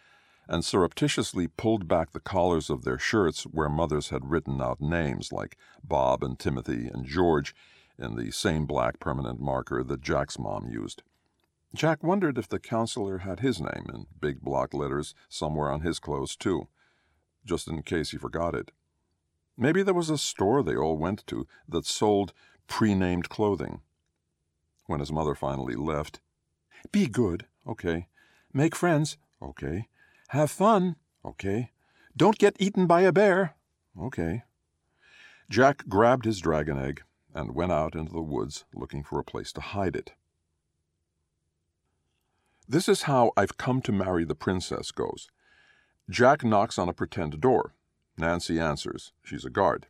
and 0.47 0.65
surreptitiously 0.65 1.47
pulled 1.47 1.88
back 1.88 2.12
the 2.12 2.19
collars 2.19 2.69
of 2.69 2.83
their 2.83 3.00
shirts 3.00 3.43
where 3.43 3.69
mothers 3.69 4.09
had 4.09 4.29
written 4.29 4.62
out 4.62 4.81
names 4.81 5.31
like 5.31 5.57
Bob 5.83 6.23
and 6.23 6.38
Timothy 6.38 6.88
and 6.88 7.05
George 7.05 7.55
in 7.97 8.15
the 8.15 8.31
same 8.31 8.65
black 8.65 9.00
permanent 9.00 9.39
marker 9.39 9.83
that 9.83 10.01
Jack's 10.01 10.38
mom 10.38 10.67
used. 10.67 11.03
Jack 11.73 12.03
wondered 12.03 12.38
if 12.38 12.47
the 12.47 12.59
counselor 12.59 13.19
had 13.19 13.39
his 13.39 13.59
name 13.59 13.89
in 13.93 14.05
big 14.19 14.41
block 14.41 14.73
letters 14.73 15.15
somewhere 15.29 15.71
on 15.71 15.81
his 15.81 16.00
clothes, 16.00 16.35
too, 16.35 16.67
just 17.45 17.67
in 17.67 17.81
case 17.81 18.12
he 18.12 18.17
forgot 18.17 18.53
it. 18.53 18.71
Maybe 19.57 19.83
there 19.83 19.93
was 19.93 20.10
a 20.10 20.17
store 20.17 20.63
they 20.63 20.75
all 20.75 20.98
went 20.98 21.25
to 21.27 21.48
that 21.67 21.86
sold 21.86 22.33
pre 22.67 22.95
named 22.95 23.29
clothing. 23.29 23.81
When 24.88 25.00
his 25.00 25.12
mother 25.12 25.36
finally 25.36 25.75
left, 25.75 26.19
Be 26.91 27.07
good, 27.07 27.45
okay. 27.67 28.07
Make 28.51 28.75
friends, 28.75 29.17
okay. 29.41 29.88
Have 30.29 30.51
fun, 30.51 30.98
okay. 31.24 31.72
Don't 32.15 32.38
get 32.38 32.55
eaten 32.60 32.86
by 32.86 33.01
a 33.01 33.12
bear, 33.12 33.55
okay. 34.00 34.43
Jack 35.50 35.88
grabbed 35.88 36.25
his 36.25 36.39
dragon 36.39 36.77
egg 36.77 37.03
and 37.33 37.55
went 37.55 37.72
out 37.72 37.95
into 37.95 38.12
the 38.12 38.22
woods 38.22 38.65
looking 38.74 39.03
for 39.03 39.19
a 39.19 39.24
place 39.24 39.51
to 39.53 39.62
hide 39.62 39.95
it. 39.95 40.13
This 42.67 42.88
is 42.88 43.03
how 43.03 43.31
I've 43.36 43.57
come 43.57 43.81
to 43.83 43.91
marry 43.91 44.24
the 44.24 44.36
princess 44.36 44.91
goes. 44.91 45.29
Jack 46.10 46.43
knocks 46.43 46.77
on 46.77 46.89
a 46.89 46.93
pretend 46.93 47.39
door. 47.41 47.74
Nancy 48.17 48.60
answers. 48.60 49.12
She's 49.24 49.46
a 49.46 49.50
guard. 49.50 49.88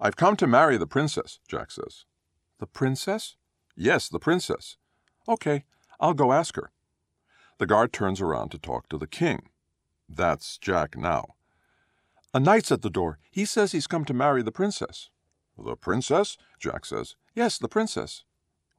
I've 0.00 0.16
come 0.16 0.36
to 0.36 0.46
marry 0.46 0.76
the 0.76 0.86
princess, 0.86 1.40
Jack 1.48 1.70
says. 1.70 2.04
The 2.58 2.66
princess? 2.66 3.36
Yes, 3.76 4.08
the 4.08 4.18
princess. 4.18 4.76
Okay, 5.28 5.64
I'll 6.00 6.14
go 6.14 6.32
ask 6.32 6.56
her. 6.56 6.70
The 7.58 7.66
guard 7.66 7.92
turns 7.92 8.20
around 8.20 8.50
to 8.50 8.58
talk 8.58 8.88
to 8.88 8.98
the 8.98 9.06
king. 9.06 9.48
That's 10.08 10.58
Jack 10.58 10.96
now. 10.96 11.34
A 12.32 12.40
knight's 12.40 12.70
at 12.70 12.82
the 12.82 12.90
door. 12.90 13.18
He 13.30 13.44
says 13.44 13.72
he's 13.72 13.86
come 13.86 14.04
to 14.04 14.14
marry 14.14 14.42
the 14.42 14.52
princess. 14.52 15.10
The 15.56 15.76
princess? 15.76 16.36
Jack 16.60 16.84
says. 16.84 17.16
Yes, 17.34 17.58
the 17.58 17.68
princess. 17.68 18.24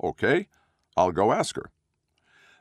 Okay, 0.02 0.48
I'll 0.96 1.12
go 1.12 1.32
ask 1.32 1.56
her. 1.56 1.72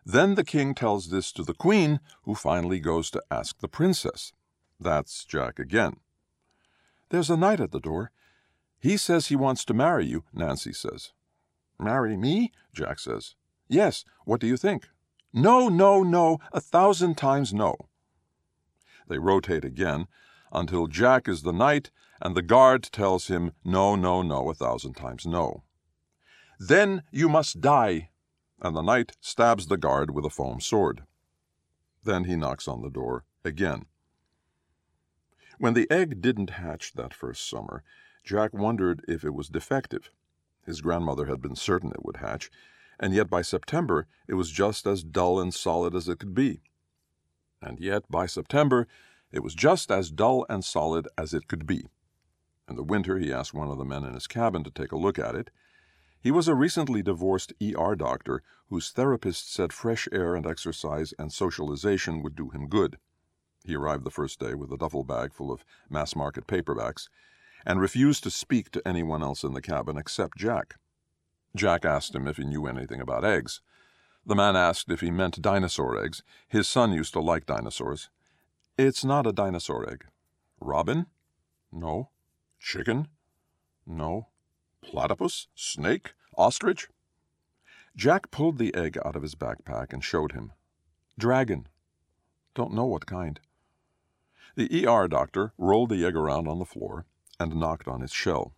Then 0.05 0.35
the 0.35 0.45
king 0.45 0.75
tells 0.75 1.11
this 1.11 1.31
to 1.33 1.43
the 1.43 1.55
queen, 1.55 2.01
who 2.23 2.35
finally 2.35 2.81
goes 2.81 3.11
to 3.11 3.23
ask 3.31 3.61
the 3.61 3.69
princess. 3.69 4.33
That's 4.81 5.25
Jack 5.25 5.59
again. 5.59 5.97
There's 7.11 7.31
a 7.31 7.37
knight 7.37 7.61
at 7.61 7.73
the 7.73 7.81
door. 7.81 8.11
He 8.79 8.97
says 8.97 9.27
he 9.27 9.37
wants 9.37 9.65
to 9.65 9.75
marry 9.75 10.07
you, 10.07 10.25
Nancy 10.33 10.73
says. 10.73 11.13
Marry 11.79 12.17
me? 12.17 12.53
Jack 12.73 12.99
says. 12.99 13.35
Yes, 13.69 14.05
what 14.25 14.41
do 14.41 14.47
you 14.47 14.57
think? 14.57 14.89
No, 15.33 15.69
no, 15.69 16.03
no, 16.03 16.39
a 16.53 16.61
thousand 16.61 17.17
times 17.17 17.53
no. 17.53 17.77
They 19.09 19.19
rotate 19.19 19.65
again 19.65 20.07
until 20.53 20.87
Jack 20.87 21.29
is 21.29 21.43
the 21.43 21.53
knight 21.53 21.91
and 22.21 22.37
the 22.37 22.43
guard 22.43 22.83
tells 22.85 23.29
him 23.29 23.53
no, 23.65 23.95
no, 23.95 24.23
no, 24.23 24.49
a 24.51 24.55
thousand 24.55 24.95
times 24.95 25.27
no. 25.27 25.63
Then 26.59 27.05
you 27.13 27.29
must 27.29 27.61
die, 27.61 28.11
and 28.61 28.75
the 28.75 28.83
knight 28.83 29.17
stabs 29.21 29.67
the 29.67 29.77
guard 29.77 30.11
with 30.13 30.25
a 30.25 30.31
foam 30.31 30.61
sword. 30.61 31.05
Then 32.05 32.25
he 32.25 32.37
knocks 32.37 32.67
on 32.67 32.83
the 32.83 32.91
door 32.91 33.25
again. 33.45 33.87
When 35.61 35.75
the 35.75 35.91
egg 35.91 36.21
didn't 36.21 36.51
hatch 36.51 36.93
that 36.93 37.13
first 37.13 37.49
summer, 37.51 37.83
Jack 38.23 38.55
wondered 38.55 39.05
if 39.09 39.25
it 39.25 39.35
was 39.35 39.49
defective. 39.49 40.13
His 40.65 40.81
grandmother 40.81 41.27
had 41.27 41.43
been 41.43 41.57
certain 41.57 41.91
it 41.91 42.05
would 42.05 42.19
hatch, 42.19 42.49
and 43.01 43.13
yet 43.13 43.29
by 43.29 43.43
September 43.43 44.07
it 44.29 44.35
was 44.35 44.53
just 44.53 44.87
as 44.87 45.03
dull 45.03 45.41
and 45.41 45.53
solid 45.53 45.97
as 45.97 46.09
it 46.09 46.21
could 46.21 46.33
be. 46.33 46.61
And 47.61 47.81
yet 47.81 48.09
by 48.09 48.27
September 48.27 48.87
it 49.33 49.43
was 49.43 49.57
just 49.57 49.91
as 49.91 50.13
dull 50.13 50.47
and 50.49 50.65
solid 50.65 51.09
as 51.19 51.35
it 51.35 51.49
could 51.49 51.67
be. 51.67 51.89
In 52.69 52.77
the 52.77 52.85
winter 52.85 53.19
he 53.19 53.33
asked 53.33 53.53
one 53.53 53.69
of 53.69 53.79
the 53.79 53.85
men 53.85 54.05
in 54.05 54.15
his 54.15 54.29
cabin 54.29 54.63
to 54.63 54.71
take 54.71 54.93
a 54.93 54.97
look 54.97 55.19
at 55.19 55.35
it. 55.35 55.51
He 56.21 56.31
was 56.31 56.47
a 56.47 56.55
recently 56.55 57.03
divorced 57.03 57.53
ER 57.61 57.97
doctor 57.97 58.45
whose 58.69 58.91
therapist 58.91 59.53
said 59.53 59.73
fresh 59.73 60.07
air 60.13 60.37
and 60.37 60.47
exercise 60.47 61.13
and 61.19 61.33
socialization 61.33 62.23
would 62.23 62.37
do 62.37 62.51
him 62.51 62.69
good. 62.69 62.99
He 63.65 63.75
arrived 63.75 64.05
the 64.05 64.11
first 64.11 64.41
day 64.41 64.55
with 64.55 64.73
a 64.73 64.77
duffel 64.77 65.05
bag 65.05 65.33
full 65.33 65.53
of 65.53 65.65
mass 65.91 66.17
market 66.17 66.47
paperbacks 66.47 67.09
and 67.67 67.81
refused 67.81 68.23
to 68.25 68.31
speak 68.31 68.71
to 68.71 68.87
anyone 68.87 69.23
else 69.23 69.43
in 69.43 69.53
the 69.53 69.61
cabin 69.61 69.97
except 69.99 70.39
Jack. 70.39 70.77
Jack 71.55 71.85
asked 71.85 72.15
him 72.15 72.27
if 72.27 72.37
he 72.37 72.45
knew 72.45 72.67
anything 72.67 73.01
about 73.01 73.25
eggs. 73.25 73.61
The 74.25 74.35
man 74.35 74.57
asked 74.57 74.91
if 74.91 75.01
he 75.01 75.11
meant 75.11 75.43
dinosaur 75.43 76.03
eggs. 76.03 76.23
His 76.49 76.69
son 76.69 76.93
used 76.93 77.13
to 77.15 77.21
like 77.21 77.47
dinosaurs. 77.47 78.11
It's 78.77 79.05
not 79.05 79.27
a 79.27 79.33
dinosaur 79.33 79.91
egg. 79.91 80.05
Robin? 80.61 81.07
No. 81.73 82.11
Chicken? 82.61 83.09
No. 83.87 84.29
Platypus? 84.83 85.49
Snake? 85.55 86.13
Ostrich? 86.37 86.89
Jack 87.97 88.31
pulled 88.31 88.59
the 88.59 88.75
egg 88.75 88.97
out 89.05 89.17
of 89.17 89.23
his 89.23 89.35
backpack 89.35 89.93
and 89.93 90.05
showed 90.05 90.33
him. 90.33 90.53
Dragon. 91.19 91.67
Don't 92.55 92.73
know 92.73 92.87
what 92.87 93.07
kind. 93.07 93.41
The 94.59 94.89
ER 94.89 95.07
doctor 95.07 95.53
rolled 95.57 95.91
the 95.91 96.05
egg 96.05 96.17
around 96.17 96.49
on 96.49 96.59
the 96.59 96.65
floor 96.65 97.07
and 97.39 97.55
knocked 97.55 97.87
on 97.87 98.03
its 98.03 98.13
shell. 98.13 98.55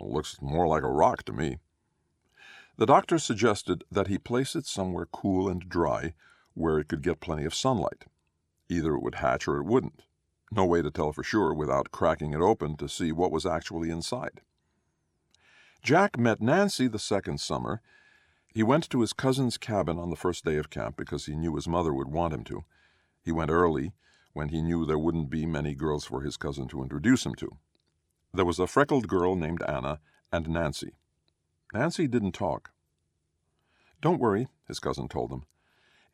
Looks 0.00 0.42
more 0.42 0.66
like 0.66 0.82
a 0.82 0.90
rock 0.90 1.22
to 1.26 1.32
me. 1.32 1.60
The 2.76 2.86
doctor 2.86 3.20
suggested 3.20 3.84
that 3.88 4.08
he 4.08 4.18
place 4.18 4.56
it 4.56 4.66
somewhere 4.66 5.06
cool 5.06 5.48
and 5.48 5.68
dry 5.68 6.14
where 6.54 6.80
it 6.80 6.88
could 6.88 7.02
get 7.04 7.20
plenty 7.20 7.44
of 7.44 7.54
sunlight. 7.54 8.06
Either 8.68 8.96
it 8.96 9.02
would 9.04 9.14
hatch 9.14 9.46
or 9.46 9.58
it 9.58 9.64
wouldn't. 9.64 10.02
No 10.50 10.64
way 10.64 10.82
to 10.82 10.90
tell 10.90 11.12
for 11.12 11.22
sure 11.22 11.54
without 11.54 11.92
cracking 11.92 12.32
it 12.32 12.40
open 12.40 12.76
to 12.78 12.88
see 12.88 13.12
what 13.12 13.30
was 13.30 13.46
actually 13.46 13.90
inside. 13.90 14.40
Jack 15.84 16.18
met 16.18 16.42
Nancy 16.42 16.88
the 16.88 16.98
second 16.98 17.38
summer. 17.38 17.80
He 18.48 18.64
went 18.64 18.90
to 18.90 19.02
his 19.02 19.12
cousin's 19.12 19.56
cabin 19.56 20.00
on 20.00 20.10
the 20.10 20.16
first 20.16 20.44
day 20.44 20.56
of 20.56 20.68
camp 20.68 20.96
because 20.96 21.26
he 21.26 21.36
knew 21.36 21.54
his 21.54 21.68
mother 21.68 21.94
would 21.94 22.08
want 22.08 22.34
him 22.34 22.42
to. 22.42 22.64
He 23.22 23.30
went 23.30 23.52
early, 23.52 23.92
when 24.32 24.48
he 24.48 24.62
knew 24.62 24.84
there 24.84 24.98
wouldn't 24.98 25.30
be 25.30 25.46
many 25.46 25.74
girls 25.74 26.04
for 26.04 26.22
his 26.22 26.36
cousin 26.36 26.68
to 26.68 26.82
introduce 26.82 27.26
him 27.26 27.34
to. 27.36 27.58
There 28.32 28.44
was 28.44 28.58
a 28.58 28.66
freckled 28.66 29.08
girl 29.08 29.36
named 29.36 29.62
Anna 29.62 30.00
and 30.32 30.48
Nancy. 30.48 30.92
Nancy 31.74 32.06
didn't 32.06 32.32
talk. 32.32 32.70
Don't 34.00 34.20
worry, 34.20 34.48
his 34.66 34.80
cousin 34.80 35.08
told 35.08 35.30
him. 35.30 35.44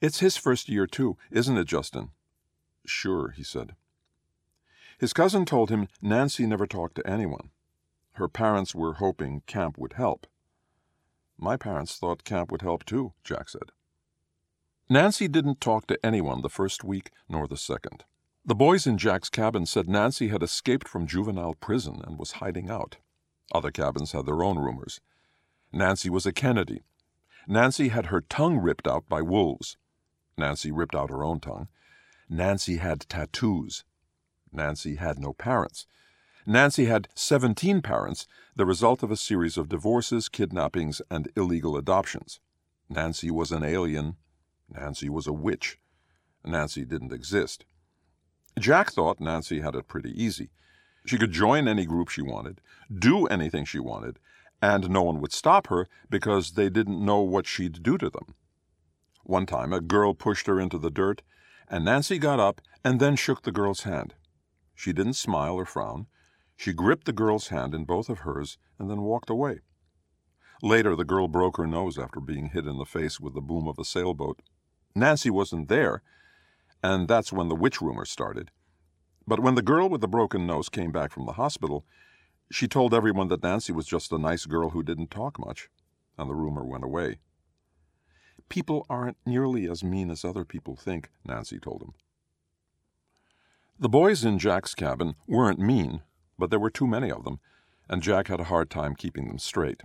It's 0.01 0.21
his 0.21 0.37
first 0.37 0.69
year, 0.69 0.87
too, 0.87 1.17
isn't 1.31 1.57
it, 1.57 1.67
Justin? 1.67 2.11
Sure, 2.87 3.31
he 3.31 3.43
said. 3.43 3.75
His 4.99 5.13
cousin 5.13 5.45
told 5.45 5.71
him 5.71 5.89
Nancy 6.03 6.47
never 6.47 6.67
talked 6.67 6.97
to 6.97 7.07
anyone. 7.07 7.51
Her 8.13 8.29
parents 8.29 8.75
were 8.75 8.95
hoping 8.95 9.43
camp 9.47 9.79
would 9.79 9.93
help. 9.93 10.27
My 11.37 11.57
parents 11.57 11.97
thought 11.97 12.25
camp 12.25 12.51
would 12.51 12.63
help 12.63 12.85
too, 12.85 13.13
Jack 13.23 13.49
said. 13.49 13.71
Nancy 14.91 15.29
didn't 15.29 15.61
talk 15.61 15.87
to 15.87 15.99
anyone 16.05 16.41
the 16.41 16.49
first 16.49 16.83
week 16.83 17.11
nor 17.29 17.47
the 17.47 17.59
second. 17.59 18.05
The 18.45 18.55
boys 18.55 18.87
in 18.87 18.97
Jack's 18.97 19.29
cabin 19.29 19.67
said 19.67 19.87
Nancy 19.87 20.29
had 20.29 20.43
escaped 20.43 20.89
from 20.89 21.07
juvenile 21.07 21.53
prison 21.55 22.01
and 22.07 22.19
was 22.19 22.33
hiding 22.33 22.71
out. 22.71 22.97
Other 23.53 23.71
cabins 23.71 24.13
had 24.13 24.25
their 24.25 24.43
own 24.43 24.59
rumors. 24.59 25.03
Nancy 25.71 26.09
was 26.09 26.25
a 26.25 26.33
Kennedy. 26.33 26.83
Nancy 27.47 27.89
had 27.89 28.07
her 28.07 28.23
tongue 28.23 28.59
ripped 28.59 28.89
out 28.89 29.07
by 29.11 29.21
wolves. 29.21 29.77
Nancy 30.39 30.73
ripped 30.73 30.95
out 30.95 31.11
her 31.11 31.23
own 31.23 31.41
tongue. 31.41 31.69
Nancy 32.31 32.79
had 32.79 33.01
tattoos. 33.11 33.85
Nancy 34.51 34.95
had 34.95 35.19
no 35.19 35.35
parents. 35.35 35.87
Nancy 36.47 36.87
had 36.87 37.09
17 37.15 37.83
parents, 37.83 38.27
the 38.57 38.65
result 38.65 39.03
of 39.03 39.11
a 39.11 39.17
series 39.17 39.59
of 39.59 39.69
divorces, 39.69 40.31
kidnappings, 40.31 41.03
and 41.11 41.31
illegal 41.37 41.77
adoptions. 41.77 42.41
Nancy 42.89 43.31
was 43.31 43.53
an 43.53 43.63
alien. 43.63 44.17
Nancy 44.71 45.09
was 45.09 45.27
a 45.27 45.33
witch. 45.33 45.79
Nancy 46.45 46.85
didn't 46.85 47.13
exist. 47.13 47.65
Jack 48.59 48.93
thought 48.93 49.21
Nancy 49.21 49.61
had 49.61 49.75
it 49.75 49.89
pretty 49.89 50.11
easy. 50.11 50.51
She 51.07 51.19
could 51.19 51.33
join 51.33 51.69
any 51.69 51.87
group 51.87 52.09
she 52.09 52.23
wanted, 52.23 52.61
do 52.93 53.27
anything 53.27 53.65
she 53.65 53.79
wanted, 53.79 54.19
and 54.61 54.91
no 54.91 55.03
one 55.03 55.21
would 55.21 55.33
stop 55.33 55.69
her 55.69 55.89
because 56.11 56.53
they 56.53 56.69
didn't 56.69 57.05
know 57.05 57.21
what 57.21 57.47
she'd 57.47 57.83
do 57.83 57.97
to 57.99 58.11
them. 58.11 58.35
One 59.23 59.47
time 59.47 59.73
a 59.73 59.81
girl 59.81 60.15
pushed 60.15 60.47
her 60.47 60.61
into 60.61 60.79
the 60.79 60.91
dirt 60.91 61.23
and 61.71 61.85
Nancy 61.85 62.19
got 62.19 62.41
up 62.41 62.61
and 62.85 63.01
then 63.01 63.17
shook 63.17 63.43
the 63.43 63.53
girl's 63.53 63.83
hand. 63.83 64.15
She 64.75 64.93
didn't 64.93 65.15
smile 65.15 65.55
or 65.55 65.67
frown. 65.67 66.07
She 66.57 66.73
gripped 66.73 67.05
the 67.05 67.13
girl's 67.13 67.49
hand 67.49 67.75
in 67.75 67.85
both 67.85 68.09
of 68.09 68.21
hers 68.21 68.59
and 68.79 68.91
then 68.91 69.03
walked 69.03 69.31
away. 69.31 69.61
Later, 70.63 70.97
the 70.97 71.05
girl 71.05 71.29
broke 71.29 71.57
her 71.57 71.67
nose 71.67 71.99
after 71.99 72.21
being 72.21 72.51
hit 72.51 72.67
in 72.67 72.79
the 72.79 72.85
face 72.85 73.21
with 73.21 73.35
the 73.35 73.41
boom 73.41 73.69
of 73.69 73.79
a 73.79 73.85
sailboat. 73.85 74.41
Nancy 74.99 75.31
wasn't 75.31 75.69
there, 75.69 76.03
and 76.83 77.09
that's 77.09 77.33
when 77.33 77.49
the 77.49 77.55
witch 77.55 77.81
rumor 77.81 78.05
started. 78.05 78.51
But 79.27 79.41
when 79.41 79.55
the 79.55 79.63
girl 79.63 79.89
with 79.89 80.01
the 80.01 80.09
broken 80.09 80.47
nose 80.47 80.69
came 80.69 80.91
back 80.91 81.13
from 81.13 81.27
the 81.27 81.33
hospital, 81.33 81.85
she 82.51 82.67
told 82.67 82.95
everyone 82.95 83.29
that 83.29 83.43
Nancy 83.43 83.73
was 83.73 83.87
just 83.87 84.13
a 84.13 84.19
nice 84.19 84.47
girl 84.47 84.71
who 84.71 84.83
didn't 84.83 85.11
talk 85.11 85.39
much, 85.39 85.69
and 86.17 86.31
the 86.31 86.35
rumor 86.35 86.65
went 86.65 86.85
away. 86.85 87.19
People 88.49 88.87
aren't 88.89 89.19
nearly 89.27 89.69
as 89.69 89.85
mean 89.85 90.11
as 90.11 90.25
other 90.25 90.45
people 90.45 90.77
think, 90.77 91.11
Nancy 91.27 91.59
told 91.59 91.83
him. 91.83 91.93
The 93.79 93.89
boys 93.89 94.25
in 94.25 94.39
Jack's 94.39 94.75
cabin 94.75 95.15
weren't 95.27 95.59
mean, 95.59 96.03
but 96.39 96.51
there 96.51 96.59
were 96.59 96.71
too 96.71 96.87
many 96.87 97.11
of 97.11 97.25
them, 97.25 97.41
and 97.89 98.03
Jack 98.03 98.29
had 98.29 98.41
a 98.41 98.45
hard 98.45 98.71
time 98.71 98.95
keeping 98.97 99.29
them 99.29 99.39
straight. 99.39 99.83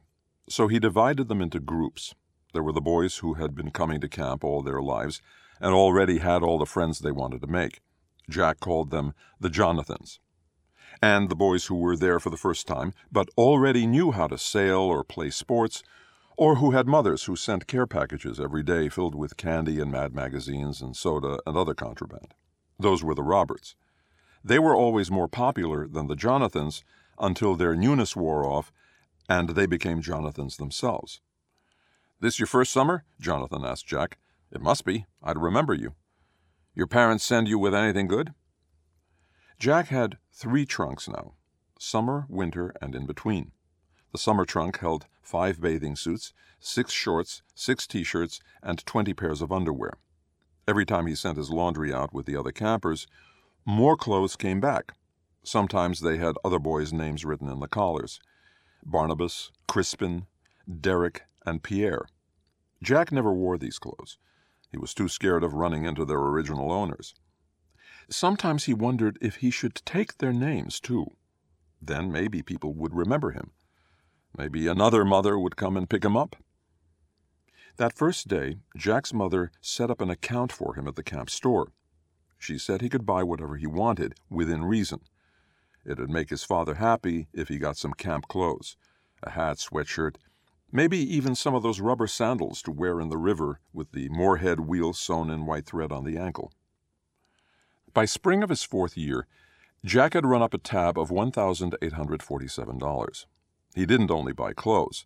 So 0.49 0.67
he 0.67 0.79
divided 0.79 1.27
them 1.27 1.41
into 1.41 1.59
groups. 1.59 2.15
There 2.53 2.63
were 2.63 2.71
the 2.71 2.81
boys 2.81 3.17
who 3.17 3.33
had 3.33 3.55
been 3.55 3.71
coming 3.71 3.99
to 4.01 4.07
camp 4.07 4.43
all 4.43 4.61
their 4.61 4.81
lives 4.81 5.21
and 5.59 5.73
already 5.73 6.19
had 6.19 6.43
all 6.43 6.57
the 6.57 6.65
friends 6.65 6.99
they 6.99 7.11
wanted 7.11 7.41
to 7.41 7.47
make. 7.47 7.81
Jack 8.29 8.59
called 8.59 8.91
them 8.91 9.13
the 9.39 9.49
Jonathans. 9.49 10.19
And 11.01 11.29
the 11.29 11.35
boys 11.35 11.65
who 11.65 11.75
were 11.75 11.97
there 11.97 12.19
for 12.19 12.29
the 12.29 12.37
first 12.37 12.67
time, 12.67 12.93
but 13.11 13.29
already 13.37 13.87
knew 13.87 14.11
how 14.11 14.27
to 14.27 14.37
sail 14.37 14.79
or 14.79 15.03
play 15.03 15.31
sports 15.31 15.83
or 16.37 16.55
who 16.55 16.71
had 16.71 16.87
mothers 16.87 17.23
who 17.23 17.35
sent 17.35 17.67
care 17.67 17.87
packages 17.87 18.39
every 18.39 18.63
day 18.63 18.87
filled 18.89 19.15
with 19.15 19.37
candy 19.37 19.79
and 19.79 19.91
mad 19.91 20.13
magazines 20.13 20.81
and 20.81 20.95
soda 20.95 21.39
and 21.45 21.57
other 21.57 21.73
contraband. 21.73 22.33
Those 22.79 23.03
were 23.03 23.15
the 23.15 23.23
Roberts. 23.23 23.75
They 24.43 24.59
were 24.59 24.75
always 24.75 25.11
more 25.11 25.27
popular 25.27 25.87
than 25.87 26.07
the 26.07 26.15
Jonathans 26.15 26.83
until 27.19 27.55
their 27.55 27.75
newness 27.75 28.15
wore 28.15 28.45
off 28.45 28.71
and 29.29 29.49
they 29.49 29.65
became 29.65 30.01
Jonathans 30.01 30.57
themselves. 30.57 31.21
This 32.19 32.39
your 32.39 32.47
first 32.47 32.71
summer? 32.71 33.03
Jonathan 33.19 33.63
asked 33.65 33.87
Jack. 33.87 34.17
It 34.51 34.61
must 34.61 34.85
be. 34.85 35.05
I'd 35.21 35.37
remember 35.37 35.73
you. 35.73 35.95
Your 36.75 36.87
parents 36.87 37.23
send 37.23 37.47
you 37.47 37.59
with 37.59 37.75
anything 37.75 38.07
good? 38.07 38.33
Jack 39.59 39.87
had 39.87 40.17
three 40.31 40.65
trunks 40.65 41.07
now 41.07 41.33
summer, 41.77 42.25
winter, 42.29 42.73
and 42.81 42.95
in 42.95 43.05
between. 43.05 43.51
The 44.11 44.17
summer 44.17 44.45
trunk 44.45 44.79
held 44.79 45.07
five 45.21 45.59
bathing 45.59 45.95
suits, 45.95 46.33
six 46.59 46.93
shorts, 46.93 47.41
six 47.55 47.87
t 47.87 48.03
shirts, 48.03 48.39
and 48.61 48.85
twenty 48.85 49.13
pairs 49.13 49.41
of 49.41 49.51
underwear. 49.51 49.97
Every 50.67 50.85
time 50.85 51.07
he 51.07 51.15
sent 51.15 51.37
his 51.37 51.49
laundry 51.49 51.93
out 51.93 52.13
with 52.13 52.25
the 52.25 52.37
other 52.37 52.51
campers, 52.51 53.05
more 53.65 53.97
clothes 53.97 54.35
came 54.35 54.61
back. 54.61 54.93
Sometimes 55.43 55.99
they 55.99 56.17
had 56.17 56.35
other 56.43 56.59
boys' 56.59 56.93
names 56.93 57.25
written 57.25 57.49
in 57.49 57.59
the 57.59 57.67
collars 57.67 58.19
Barnabas, 58.85 59.51
Crispin, 59.67 60.27
Derek, 60.79 61.23
and 61.45 61.63
Pierre. 61.63 62.05
Jack 62.81 63.11
never 63.11 63.33
wore 63.33 63.57
these 63.57 63.79
clothes. 63.79 64.17
He 64.69 64.77
was 64.77 64.93
too 64.93 65.07
scared 65.07 65.43
of 65.43 65.53
running 65.53 65.85
into 65.85 66.05
their 66.05 66.17
original 66.17 66.71
owners. 66.71 67.13
Sometimes 68.09 68.65
he 68.65 68.73
wondered 68.73 69.17
if 69.21 69.37
he 69.37 69.49
should 69.49 69.75
take 69.85 70.17
their 70.17 70.33
names, 70.33 70.79
too. 70.79 71.15
Then 71.81 72.11
maybe 72.11 72.41
people 72.41 72.73
would 72.73 72.95
remember 72.95 73.31
him. 73.31 73.51
Maybe 74.37 74.67
another 74.67 75.05
mother 75.05 75.37
would 75.37 75.55
come 75.55 75.77
and 75.77 75.89
pick 75.89 76.03
him 76.03 76.17
up. 76.17 76.35
That 77.77 77.97
first 77.97 78.27
day, 78.27 78.57
Jack's 78.75 79.13
mother 79.13 79.51
set 79.61 79.89
up 79.89 80.01
an 80.01 80.09
account 80.09 80.51
for 80.51 80.75
him 80.75 80.87
at 80.87 80.95
the 80.95 81.03
camp 81.03 81.29
store. 81.29 81.71
She 82.37 82.57
said 82.57 82.81
he 82.81 82.89
could 82.89 83.05
buy 83.05 83.23
whatever 83.23 83.57
he 83.57 83.67
wanted, 83.67 84.15
within 84.29 84.65
reason. 84.65 85.01
It'd 85.85 86.09
make 86.09 86.29
his 86.29 86.43
father 86.43 86.75
happy 86.75 87.27
if 87.33 87.47
he 87.47 87.57
got 87.57 87.77
some 87.77 87.93
camp 87.93 88.27
clothes 88.27 88.75
a 89.25 89.31
hat, 89.31 89.57
sweatshirt, 89.57 90.15
maybe 90.73 90.97
even 90.97 91.35
some 91.35 91.53
of 91.53 91.61
those 91.61 91.79
rubber 91.79 92.07
sandals 92.07 92.63
to 92.63 92.71
wear 92.71 92.99
in 92.99 93.09
the 93.09 93.17
river 93.17 93.59
with 93.71 93.91
the 93.91 94.09
Moorhead 94.09 94.61
wheel 94.61 94.91
sewn 94.91 95.29
in 95.29 95.45
white 95.45 95.67
thread 95.67 95.91
on 95.91 96.03
the 96.03 96.17
ankle. 96.17 96.51
By 97.93 98.05
spring 98.05 98.41
of 98.41 98.49
his 98.49 98.63
fourth 98.63 98.97
year, 98.97 99.27
Jack 99.85 100.13
had 100.13 100.25
run 100.25 100.41
up 100.41 100.55
a 100.55 100.57
tab 100.57 100.97
of 100.97 101.11
$1,847. 101.11 103.25
He 103.75 103.85
didn't 103.85 104.09
only 104.09 104.33
buy 104.33 104.53
clothes. 104.53 105.05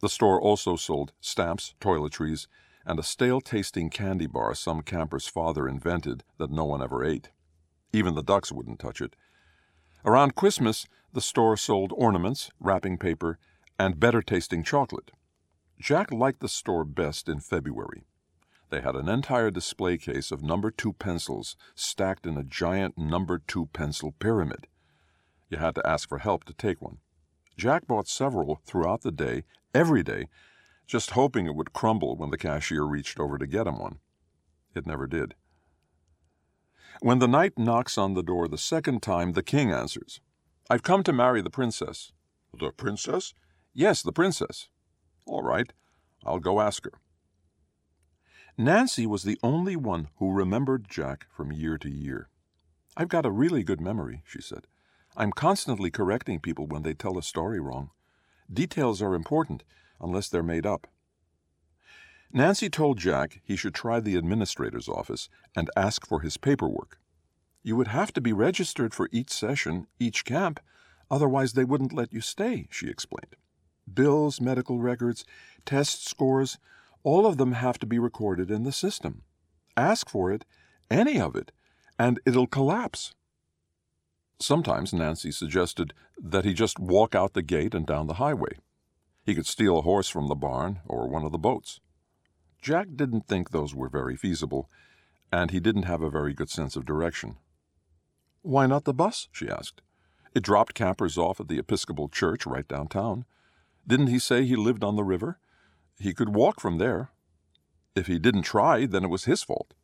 The 0.00 0.08
store 0.08 0.40
also 0.40 0.76
sold 0.76 1.12
stamps, 1.20 1.74
toiletries, 1.80 2.46
and 2.86 3.00
a 3.00 3.02
stale 3.02 3.40
tasting 3.40 3.90
candy 3.90 4.28
bar 4.28 4.54
some 4.54 4.82
camper's 4.82 5.26
father 5.26 5.66
invented 5.66 6.22
that 6.38 6.52
no 6.52 6.64
one 6.64 6.82
ever 6.82 7.04
ate. 7.04 7.30
Even 7.92 8.14
the 8.14 8.22
ducks 8.22 8.52
wouldn't 8.52 8.78
touch 8.78 9.00
it. 9.00 9.16
Around 10.04 10.36
Christmas, 10.36 10.86
the 11.12 11.20
store 11.20 11.56
sold 11.56 11.92
ornaments, 11.96 12.52
wrapping 12.60 12.96
paper, 12.96 13.40
and 13.80 13.98
better 13.98 14.20
tasting 14.20 14.62
chocolate. 14.62 15.10
Jack 15.80 16.12
liked 16.12 16.40
the 16.40 16.50
store 16.50 16.84
best 16.84 17.30
in 17.30 17.40
February. 17.40 18.04
They 18.68 18.82
had 18.82 18.94
an 18.94 19.08
entire 19.08 19.50
display 19.50 19.96
case 19.96 20.30
of 20.30 20.42
number 20.42 20.70
two 20.70 20.92
pencils 20.92 21.56
stacked 21.74 22.26
in 22.26 22.36
a 22.36 22.44
giant 22.44 22.98
number 22.98 23.38
two 23.38 23.70
pencil 23.72 24.12
pyramid. 24.18 24.66
You 25.48 25.56
had 25.56 25.74
to 25.76 25.86
ask 25.88 26.10
for 26.10 26.18
help 26.18 26.44
to 26.44 26.52
take 26.52 26.82
one. 26.82 26.98
Jack 27.56 27.86
bought 27.86 28.06
several 28.06 28.60
throughout 28.66 29.00
the 29.00 29.10
day, 29.10 29.44
every 29.74 30.02
day, 30.02 30.26
just 30.86 31.12
hoping 31.12 31.46
it 31.46 31.54
would 31.54 31.72
crumble 31.72 32.16
when 32.16 32.28
the 32.28 32.36
cashier 32.36 32.82
reached 32.82 33.18
over 33.18 33.38
to 33.38 33.46
get 33.46 33.66
him 33.66 33.78
one. 33.78 33.98
It 34.74 34.86
never 34.86 35.06
did. 35.06 35.34
When 37.00 37.18
the 37.18 37.28
knight 37.28 37.58
knocks 37.58 37.96
on 37.96 38.12
the 38.12 38.22
door 38.22 38.46
the 38.46 38.58
second 38.58 39.02
time, 39.02 39.32
the 39.32 39.42
king 39.42 39.72
answers. 39.72 40.20
I've 40.68 40.82
come 40.82 41.02
to 41.04 41.14
marry 41.14 41.40
the 41.40 41.48
princess. 41.48 42.12
The 42.52 42.72
princess? 42.72 43.32
Yes, 43.72 44.02
the 44.02 44.12
princess. 44.12 44.68
All 45.26 45.42
right, 45.42 45.72
I'll 46.24 46.40
go 46.40 46.60
ask 46.60 46.84
her. 46.84 46.92
Nancy 48.58 49.06
was 49.06 49.22
the 49.22 49.38
only 49.42 49.76
one 49.76 50.08
who 50.16 50.32
remembered 50.32 50.88
Jack 50.88 51.26
from 51.30 51.52
year 51.52 51.78
to 51.78 51.88
year. 51.88 52.28
I've 52.96 53.08
got 53.08 53.24
a 53.24 53.30
really 53.30 53.62
good 53.62 53.80
memory, 53.80 54.22
she 54.26 54.42
said. 54.42 54.66
I'm 55.16 55.32
constantly 55.32 55.90
correcting 55.90 56.40
people 56.40 56.66
when 56.66 56.82
they 56.82 56.94
tell 56.94 57.16
a 57.16 57.22
story 57.22 57.60
wrong. 57.60 57.90
Details 58.52 59.00
are 59.00 59.14
important, 59.14 59.64
unless 60.00 60.28
they're 60.28 60.42
made 60.42 60.66
up. 60.66 60.88
Nancy 62.32 62.68
told 62.68 62.98
Jack 62.98 63.40
he 63.44 63.56
should 63.56 63.74
try 63.74 64.00
the 64.00 64.16
administrator's 64.16 64.88
office 64.88 65.28
and 65.56 65.70
ask 65.76 66.06
for 66.06 66.20
his 66.20 66.36
paperwork. 66.36 66.98
You 67.62 67.76
would 67.76 67.88
have 67.88 68.12
to 68.14 68.20
be 68.20 68.32
registered 68.32 68.94
for 68.94 69.08
each 69.12 69.30
session, 69.30 69.86
each 69.98 70.24
camp, 70.24 70.60
otherwise 71.10 71.52
they 71.52 71.64
wouldn't 71.64 71.92
let 71.92 72.12
you 72.12 72.20
stay, 72.20 72.68
she 72.70 72.88
explained. 72.88 73.36
Bills, 73.94 74.40
medical 74.40 74.78
records, 74.78 75.24
test 75.64 76.06
scores, 76.06 76.58
all 77.02 77.26
of 77.26 77.36
them 77.36 77.52
have 77.52 77.78
to 77.78 77.86
be 77.86 77.98
recorded 77.98 78.50
in 78.50 78.64
the 78.64 78.72
system. 78.72 79.22
Ask 79.76 80.08
for 80.08 80.32
it, 80.32 80.44
any 80.90 81.20
of 81.20 81.34
it, 81.36 81.52
and 81.98 82.20
it'll 82.26 82.46
collapse. 82.46 83.14
Sometimes 84.38 84.92
Nancy 84.92 85.30
suggested 85.30 85.92
that 86.18 86.44
he 86.44 86.54
just 86.54 86.78
walk 86.78 87.14
out 87.14 87.34
the 87.34 87.42
gate 87.42 87.74
and 87.74 87.86
down 87.86 88.06
the 88.06 88.14
highway. 88.14 88.58
He 89.24 89.34
could 89.34 89.46
steal 89.46 89.78
a 89.78 89.82
horse 89.82 90.08
from 90.08 90.28
the 90.28 90.34
barn 90.34 90.80
or 90.86 91.08
one 91.08 91.24
of 91.24 91.32
the 91.32 91.38
boats. 91.38 91.80
Jack 92.60 92.88
didn't 92.96 93.26
think 93.26 93.50
those 93.50 93.74
were 93.74 93.88
very 93.88 94.16
feasible, 94.16 94.68
and 95.32 95.50
he 95.50 95.60
didn't 95.60 95.84
have 95.84 96.02
a 96.02 96.10
very 96.10 96.34
good 96.34 96.50
sense 96.50 96.76
of 96.76 96.84
direction. 96.84 97.36
Why 98.42 98.66
not 98.66 98.84
the 98.84 98.94
bus? 98.94 99.28
she 99.30 99.48
asked. 99.48 99.82
It 100.34 100.42
dropped 100.42 100.74
campers 100.74 101.18
off 101.18 101.40
at 101.40 101.48
the 101.48 101.58
Episcopal 101.58 102.08
Church 102.08 102.46
right 102.46 102.66
downtown. 102.66 103.24
Didn't 103.90 104.06
he 104.06 104.20
say 104.20 104.44
he 104.44 104.54
lived 104.54 104.84
on 104.84 104.94
the 104.94 105.02
river? 105.02 105.40
He 105.98 106.14
could 106.14 106.28
walk 106.28 106.60
from 106.60 106.78
there. 106.78 107.10
If 107.96 108.06
he 108.06 108.20
didn't 108.20 108.42
try, 108.42 108.86
then 108.86 109.02
it 109.02 109.10
was 109.10 109.24
his 109.24 109.42
fault. 109.42 109.74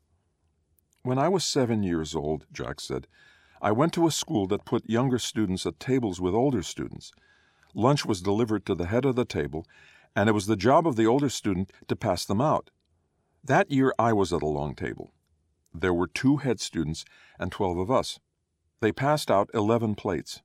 When 1.02 1.18
I 1.18 1.28
was 1.28 1.42
seven 1.42 1.82
years 1.82 2.14
old, 2.14 2.46
Jack 2.52 2.78
said, 2.80 3.08
I 3.60 3.72
went 3.72 3.92
to 3.94 4.06
a 4.06 4.12
school 4.12 4.46
that 4.46 4.64
put 4.64 4.88
younger 4.88 5.18
students 5.18 5.66
at 5.66 5.80
tables 5.80 6.20
with 6.20 6.34
older 6.34 6.62
students. 6.62 7.10
Lunch 7.74 8.06
was 8.06 8.22
delivered 8.22 8.64
to 8.66 8.76
the 8.76 8.86
head 8.86 9.04
of 9.04 9.16
the 9.16 9.24
table, 9.24 9.66
and 10.14 10.28
it 10.28 10.32
was 10.32 10.46
the 10.46 10.54
job 10.54 10.86
of 10.86 10.94
the 10.94 11.06
older 11.06 11.28
student 11.28 11.72
to 11.88 11.96
pass 11.96 12.24
them 12.24 12.40
out. 12.40 12.70
That 13.42 13.72
year 13.72 13.92
I 13.98 14.12
was 14.12 14.32
at 14.32 14.40
a 14.40 14.46
long 14.46 14.76
table. 14.76 15.10
There 15.74 15.92
were 15.92 16.06
two 16.06 16.36
head 16.36 16.60
students 16.60 17.04
and 17.40 17.50
twelve 17.50 17.76
of 17.76 17.90
us. 17.90 18.20
They 18.80 18.92
passed 18.92 19.32
out 19.32 19.50
eleven 19.52 19.96
plates. 19.96 20.42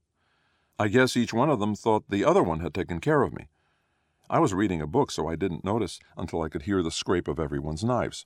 I 0.80 0.88
guess 0.88 1.15
each 1.15 1.32
one 1.32 1.52
of 1.52 1.60
them 1.60 1.76
thought 1.76 2.10
the 2.10 2.26
other 2.26 2.41
one 2.41 2.62
had 2.62 2.74
taken 2.74 3.00
care 3.00 3.21
of 3.21 3.34
me. 3.36 3.50
I 4.31 4.39
was 4.39 4.53
reading 4.53 4.81
a 4.81 4.87
book, 4.87 5.11
so 5.11 5.27
I 5.27 5.35
didn't 5.35 5.65
notice 5.65 5.99
until 6.15 6.41
I 6.41 6.47
could 6.47 6.61
hear 6.61 6.81
the 6.81 6.89
scrape 6.89 7.27
of 7.27 7.37
everyone's 7.37 7.83
knives. 7.83 8.25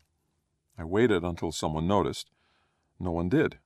I 0.77 0.83
waited 0.83 1.23
until 1.23 1.51
someone 1.51 1.87
noticed. 1.87 2.29
No 2.99 3.09
one 3.09 3.27
did. 3.27 3.57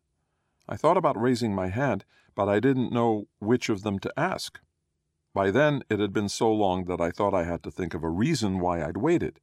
I 0.66 0.78
thought 0.78 0.96
about 0.96 1.20
raising 1.20 1.54
my 1.54 1.68
hand, 1.68 2.06
but 2.36 2.48
I 2.48 2.62
didn't 2.62 2.94
know 2.94 3.28
which 3.40 3.68
of 3.68 3.84
them 3.84 4.00
to 4.00 4.14
ask. 4.18 4.62
By 5.34 5.52
then, 5.52 5.84
it 5.90 6.00
had 6.00 6.14
been 6.14 6.30
so 6.30 6.50
long 6.50 6.86
that 6.86 7.02
I 7.02 7.12
thought 7.12 7.34
I 7.34 7.44
had 7.44 7.62
to 7.64 7.72
think 7.72 7.94
of 7.94 8.06
a 8.06 8.10
reason 8.10 8.62
why 8.62 8.86
I'd 8.86 8.96
waited. 8.96 9.42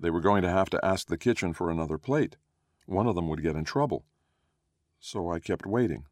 They 0.00 0.08
were 0.08 0.22
going 0.22 0.40
to 0.40 0.50
have 0.50 0.70
to 0.70 0.82
ask 0.82 1.08
the 1.08 1.18
kitchen 1.18 1.52
for 1.52 1.70
another 1.70 1.98
plate. 1.98 2.38
One 2.86 3.06
of 3.06 3.16
them 3.16 3.28
would 3.28 3.42
get 3.42 3.54
in 3.54 3.64
trouble. 3.64 4.06
So 4.98 5.30
I 5.30 5.40
kept 5.40 5.66
waiting. 5.66 6.06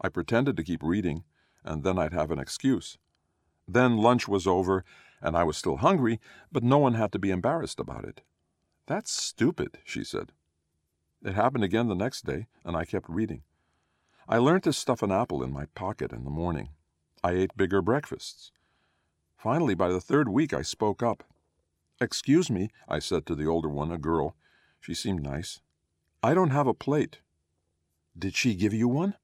I 0.00 0.08
pretended 0.08 0.56
to 0.56 0.64
keep 0.64 0.82
reading, 0.82 1.22
and 1.62 1.84
then 1.84 1.96
I'd 1.96 2.12
have 2.12 2.32
an 2.32 2.40
excuse. 2.40 2.98
Then 3.66 3.98
lunch 3.98 4.28
was 4.28 4.46
over, 4.46 4.84
and 5.20 5.36
I 5.36 5.44
was 5.44 5.56
still 5.56 5.76
hungry, 5.76 6.20
but 6.50 6.64
no 6.64 6.78
one 6.78 6.94
had 6.94 7.12
to 7.12 7.18
be 7.18 7.30
embarrassed 7.30 7.80
about 7.80 8.04
it. 8.04 8.22
That's 8.86 9.12
stupid, 9.12 9.78
she 9.84 10.04
said. 10.04 10.32
It 11.24 11.34
happened 11.34 11.64
again 11.64 11.88
the 11.88 11.94
next 11.94 12.26
day, 12.26 12.48
and 12.64 12.76
I 12.76 12.84
kept 12.84 13.08
reading. 13.08 13.42
I 14.28 14.38
learned 14.38 14.64
to 14.64 14.72
stuff 14.72 15.02
an 15.02 15.12
apple 15.12 15.42
in 15.42 15.52
my 15.52 15.66
pocket 15.74 16.12
in 16.12 16.24
the 16.24 16.30
morning. 16.30 16.70
I 17.22 17.32
ate 17.32 17.56
bigger 17.56 17.80
breakfasts. 17.80 18.50
Finally, 19.36 19.74
by 19.74 19.88
the 19.88 20.00
third 20.00 20.28
week, 20.28 20.52
I 20.52 20.62
spoke 20.62 21.02
up. 21.02 21.24
Excuse 22.00 22.50
me, 22.50 22.70
I 22.88 22.98
said 22.98 23.26
to 23.26 23.34
the 23.34 23.46
older 23.46 23.68
one, 23.68 23.92
a 23.92 23.98
girl. 23.98 24.34
She 24.80 24.94
seemed 24.94 25.22
nice. 25.22 25.60
I 26.22 26.34
don't 26.34 26.50
have 26.50 26.66
a 26.66 26.74
plate. 26.74 27.20
Did 28.18 28.34
she 28.34 28.54
give 28.54 28.74
you 28.74 28.88
one? 28.88 29.14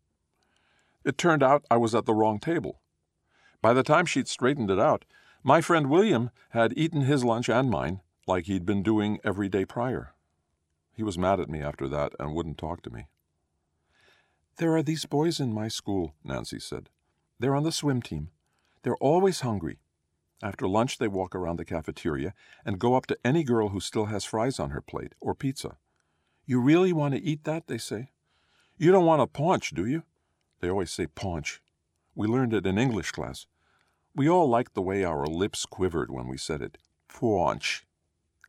It 1.05 1.19
turned 1.19 1.43
out 1.43 1.65
I 1.71 1.77
was 1.77 1.95
at 1.95 2.07
the 2.07 2.15
wrong 2.15 2.39
table. 2.39 2.81
By 3.61 3.73
the 3.73 3.83
time 3.83 4.07
she'd 4.07 4.29
straightened 4.29 4.71
it 4.71 4.79
out, 4.79 5.05
my 5.43 5.61
friend 5.61 5.89
William 5.89 6.31
had 6.51 6.77
eaten 6.77 7.03
his 7.03 7.25
lunch 7.25 7.49
and 7.49 7.71
mine 7.71 8.01
like 8.27 8.47
he'd 8.47 8.67
been 8.67 8.83
doing 8.83 9.19
every 9.25 9.49
day 9.49 9.65
prior. 9.65 10.15
He 10.93 11.03
was 11.03 11.19
mad 11.19 11.41
at 11.41 11.49
me 11.49 11.61
after 11.61 11.89
that 11.89 12.13
and 12.19 12.35
wouldn't 12.35 12.59
talk 12.59 12.83
to 12.83 12.91
me. 12.91 13.07
There 14.57 14.77
are 14.77 14.83
these 14.83 15.07
boys 15.07 15.39
in 15.39 15.53
my 15.53 15.69
school, 15.69 16.15
Nancy 16.25 16.59
said. 16.59 16.91
They're 17.39 17.55
on 17.55 17.63
the 17.63 17.73
swim 17.73 18.03
team. 18.03 18.31
They're 18.83 18.97
always 18.97 19.41
hungry. 19.41 19.79
After 20.43 20.69
lunch, 20.69 20.99
they 20.99 21.09
walk 21.09 21.35
around 21.35 21.59
the 21.59 21.65
cafeteria 21.65 22.35
and 22.65 22.79
go 22.79 22.95
up 22.95 23.07
to 23.07 23.19
any 23.25 23.45
girl 23.45 23.71
who 23.71 23.81
still 23.81 24.07
has 24.07 24.25
fries 24.25 24.61
on 24.61 24.71
her 24.71 24.81
plate 24.81 25.15
or 25.21 25.35
pizza. 25.35 25.77
You 26.47 26.61
really 26.61 26.93
want 26.93 27.15
to 27.15 27.23
eat 27.23 27.45
that? 27.45 27.67
They 27.67 27.79
say. 27.79 28.11
You 28.77 28.93
don't 28.93 29.07
want 29.07 29.23
a 29.23 29.27
paunch, 29.27 29.71
do 29.71 29.85
you? 29.87 30.05
They 30.61 30.69
always 30.69 30.91
say 30.91 31.07
paunch. 31.07 31.61
We 32.19 32.27
learned 32.27 32.53
it 32.53 32.67
in 32.67 32.79
English 32.79 33.13
class. 33.13 33.47
We 34.13 34.29
all 34.29 34.49
liked 34.49 34.75
the 34.75 34.83
way 34.83 35.05
our 35.05 35.25
lips 35.25 35.65
quivered 35.65 36.11
when 36.11 36.27
we 36.27 36.37
said 36.37 36.61
it. 36.61 36.77
Paunch. 37.07 37.87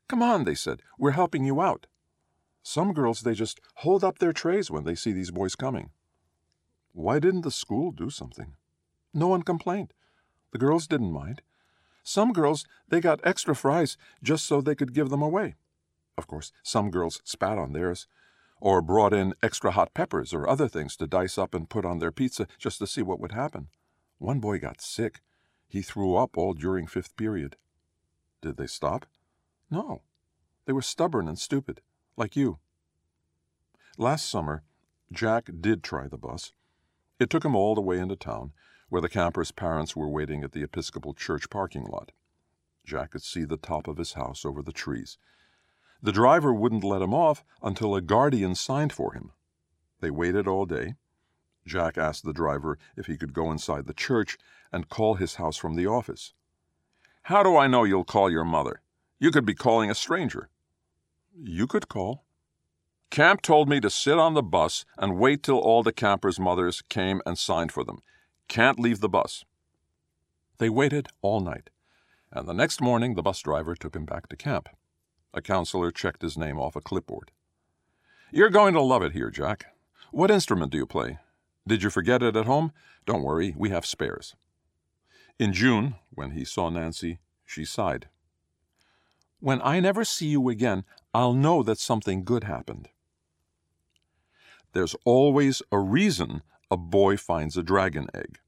Come 0.08 0.24
on, 0.24 0.44
they 0.44 0.56
said. 0.56 0.82
We're 0.98 1.12
helping 1.12 1.46
you 1.46 1.62
out. 1.62 1.86
Some 2.64 2.94
girls, 2.94 3.22
they 3.22 3.36
just 3.36 3.60
hold 3.76 4.04
up 4.04 4.18
their 4.18 4.34
trays 4.34 4.72
when 4.72 4.86
they 4.86 4.96
see 4.96 5.12
these 5.12 5.30
boys 5.30 5.56
coming. 5.56 5.92
Why 6.94 7.20
didn't 7.20 7.42
the 7.42 7.52
school 7.52 7.92
do 7.92 8.10
something? 8.10 8.56
No 9.14 9.28
one 9.28 9.44
complained. 9.44 9.94
The 10.52 10.58
girls 10.58 10.88
didn't 10.88 11.14
mind. 11.14 11.44
Some 12.02 12.34
girls, 12.34 12.66
they 12.88 13.00
got 13.00 13.20
extra 13.24 13.56
fries 13.56 13.98
just 14.24 14.48
so 14.48 14.62
they 14.62 14.74
could 14.74 14.96
give 14.96 15.10
them 15.12 15.22
away. 15.22 15.58
Of 16.18 16.26
course, 16.26 16.52
some 16.64 16.90
girls 16.90 17.22
spat 17.24 17.60
on 17.60 17.74
theirs, 17.74 18.08
or 18.62 18.82
brought 18.82 19.14
in 19.14 19.34
extra 19.42 19.72
hot 19.72 19.94
peppers 19.94 20.34
or 20.34 20.48
other 20.48 20.68
things 20.68 20.96
to 20.98 21.08
dice 21.08 21.38
up 21.38 21.54
and 21.54 21.70
put 21.70 21.86
on 21.86 22.00
their 22.00 22.12
pizza 22.12 22.48
just 22.58 22.80
to 22.80 22.88
see 22.88 23.02
what 23.02 23.20
would 23.20 23.32
happen. 23.32 23.68
One 24.18 24.40
boy 24.40 24.60
got 24.60 24.82
sick. 24.82 25.22
He 25.68 25.82
threw 25.82 26.16
up 26.16 26.38
all 26.38 26.54
during 26.54 26.88
fifth 26.88 27.16
period. 27.16 27.56
Did 28.42 28.58
they 28.58 28.68
stop? 28.68 29.06
No. 29.70 30.02
They 30.66 30.74
were 30.74 30.82
stubborn 30.82 31.28
and 31.28 31.40
stupid, 31.40 31.82
like 32.18 32.36
you. 32.36 32.60
Last 33.98 34.30
summer, 34.30 34.64
Jack 35.12 35.50
did 35.60 35.84
try 35.84 36.08
the 36.08 36.18
bus. 36.18 36.54
It 37.20 37.30
took 37.30 37.44
him 37.44 37.56
all 37.56 37.76
the 37.76 37.82
way 37.82 38.00
into 38.00 38.16
town, 38.16 38.54
where 38.90 39.02
the 39.02 39.10
campers' 39.10 39.52
parents 39.52 39.96
were 39.96 40.10
waiting 40.10 40.44
at 40.44 40.52
the 40.52 40.64
Episcopal 40.64 41.14
Church 41.14 41.50
parking 41.50 41.86
lot. 41.86 42.12
Jack 42.86 43.12
could 43.12 43.24
see 43.24 43.46
the 43.46 43.58
top 43.58 43.88
of 43.88 43.98
his 43.98 44.14
house 44.14 44.46
over 44.46 44.62
the 44.62 44.72
trees. 44.72 45.18
The 46.02 46.12
driver 46.12 46.54
wouldn't 46.54 46.84
let 46.84 47.02
him 47.02 47.14
off 47.14 47.44
until 47.62 47.96
a 47.96 48.02
guardian 48.02 48.56
signed 48.56 48.94
for 48.94 49.14
him. 49.14 49.32
They 50.00 50.10
waited 50.10 50.48
all 50.48 50.66
day. 50.66 50.96
Jack 51.66 51.98
asked 51.98 52.24
the 52.24 52.34
driver 52.34 52.78
if 52.96 53.08
he 53.08 53.18
could 53.18 53.34
go 53.34 53.52
inside 53.52 53.86
the 53.86 53.94
church 53.94 54.38
and 54.72 54.90
call 54.90 55.16
his 55.16 55.36
house 55.36 55.58
from 55.58 55.76
the 55.76 55.88
office. 55.88 56.34
How 57.24 57.44
do 57.44 57.58
I 57.58 57.68
know 57.68 57.84
you'll 57.84 58.06
call 58.06 58.32
your 58.32 58.46
mother? 58.46 58.82
You 59.20 59.32
could 59.32 59.46
be 59.46 59.54
calling 59.54 59.92
a 59.92 59.96
stranger. 59.96 60.50
You 61.38 61.68
could 61.68 61.90
call. 61.90 62.24
Camp 63.10 63.42
told 63.42 63.68
me 63.68 63.80
to 63.82 63.90
sit 63.90 64.18
on 64.18 64.36
the 64.36 64.44
bus 64.44 64.86
and 64.98 65.18
wait 65.18 65.44
till 65.44 65.60
all 65.60 65.84
the 65.84 65.92
campers' 65.92 66.40
mothers 66.40 66.82
came 66.90 67.22
and 67.26 67.38
signed 67.38 67.72
for 67.72 67.84
them. 67.84 68.02
Can't 68.48 68.80
leave 68.80 69.02
the 69.02 69.10
bus. 69.10 69.44
They 70.60 70.70
waited 70.70 71.08
all 71.22 71.40
night, 71.40 71.70
and 72.32 72.48
the 72.48 72.54
next 72.54 72.82
morning 72.82 73.16
the 73.16 73.22
bus 73.22 73.42
driver 73.42 73.76
took 73.76 73.96
him 73.96 74.06
back 74.06 74.28
to 74.30 74.36
camp. 74.36 74.70
A 75.34 75.42
counselor 75.42 75.92
checked 75.92 76.22
his 76.22 76.38
name 76.38 76.60
off 76.60 76.76
a 76.76 76.82
clipboard. 76.82 77.32
You're 78.32 78.50
going 78.50 78.74
to 78.74 78.82
love 78.82 79.04
it 79.04 79.14
here, 79.14 79.30
Jack. 79.30 79.68
What 80.12 80.32
instrument 80.32 80.72
do 80.72 80.78
you 80.78 80.86
play? 80.86 81.20
Did 81.68 81.84
you 81.84 81.90
forget 81.90 82.24
it 82.24 82.36
at 82.36 82.46
home? 82.46 82.72
Don't 83.06 83.24
worry, 83.24 83.54
we 83.58 83.70
have 83.70 83.86
spares. 83.86 84.36
In 85.38 85.54
June, 85.54 85.96
when 86.10 86.32
he 86.32 86.44
saw 86.44 86.70
Nancy, 86.70 87.20
she 87.46 87.64
sighed. 87.64 88.08
When 89.40 89.62
I 89.62 89.80
never 89.80 90.04
see 90.04 90.28
you 90.28 90.50
again, 90.50 90.84
I'll 91.14 91.34
know 91.34 91.64
that 91.64 91.80
something 91.80 92.24
good 92.24 92.44
happened. 92.44 92.90
There's 94.74 94.96
always 95.06 95.62
a 95.72 95.80
reason 95.80 96.42
a 96.70 96.78
boy 96.78 97.18
finds 97.18 97.58
a 97.58 97.64
dragon 97.64 98.08
egg. 98.14 98.40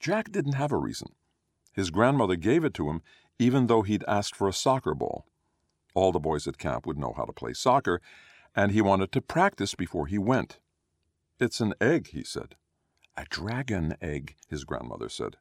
Jack 0.00 0.32
didn't 0.32 0.54
have 0.54 0.72
a 0.72 0.76
reason. 0.76 1.12
His 1.72 1.90
grandmother 1.90 2.36
gave 2.36 2.64
it 2.64 2.74
to 2.74 2.90
him, 2.90 3.02
even 3.38 3.66
though 3.66 3.82
he'd 3.82 4.04
asked 4.06 4.36
for 4.36 4.48
a 4.48 4.52
soccer 4.52 4.94
ball. 4.94 5.26
All 5.94 6.12
the 6.12 6.18
boys 6.18 6.46
at 6.46 6.58
camp 6.58 6.86
would 6.86 6.98
know 6.98 7.14
how 7.16 7.24
to 7.24 7.32
play 7.32 7.54
soccer, 7.54 8.00
and 8.54 8.72
he 8.72 8.82
wanted 8.82 9.12
to 9.12 9.20
practice 9.20 9.74
before 9.74 10.06
he 10.06 10.18
went. 10.18 10.58
It's 11.40 11.60
an 11.60 11.74
egg, 11.80 12.08
he 12.08 12.24
said. 12.24 12.56
A 13.16 13.24
dragon 13.24 13.96
egg, 14.02 14.34
his 14.48 14.64
grandmother 14.64 15.08
said. 15.08 15.36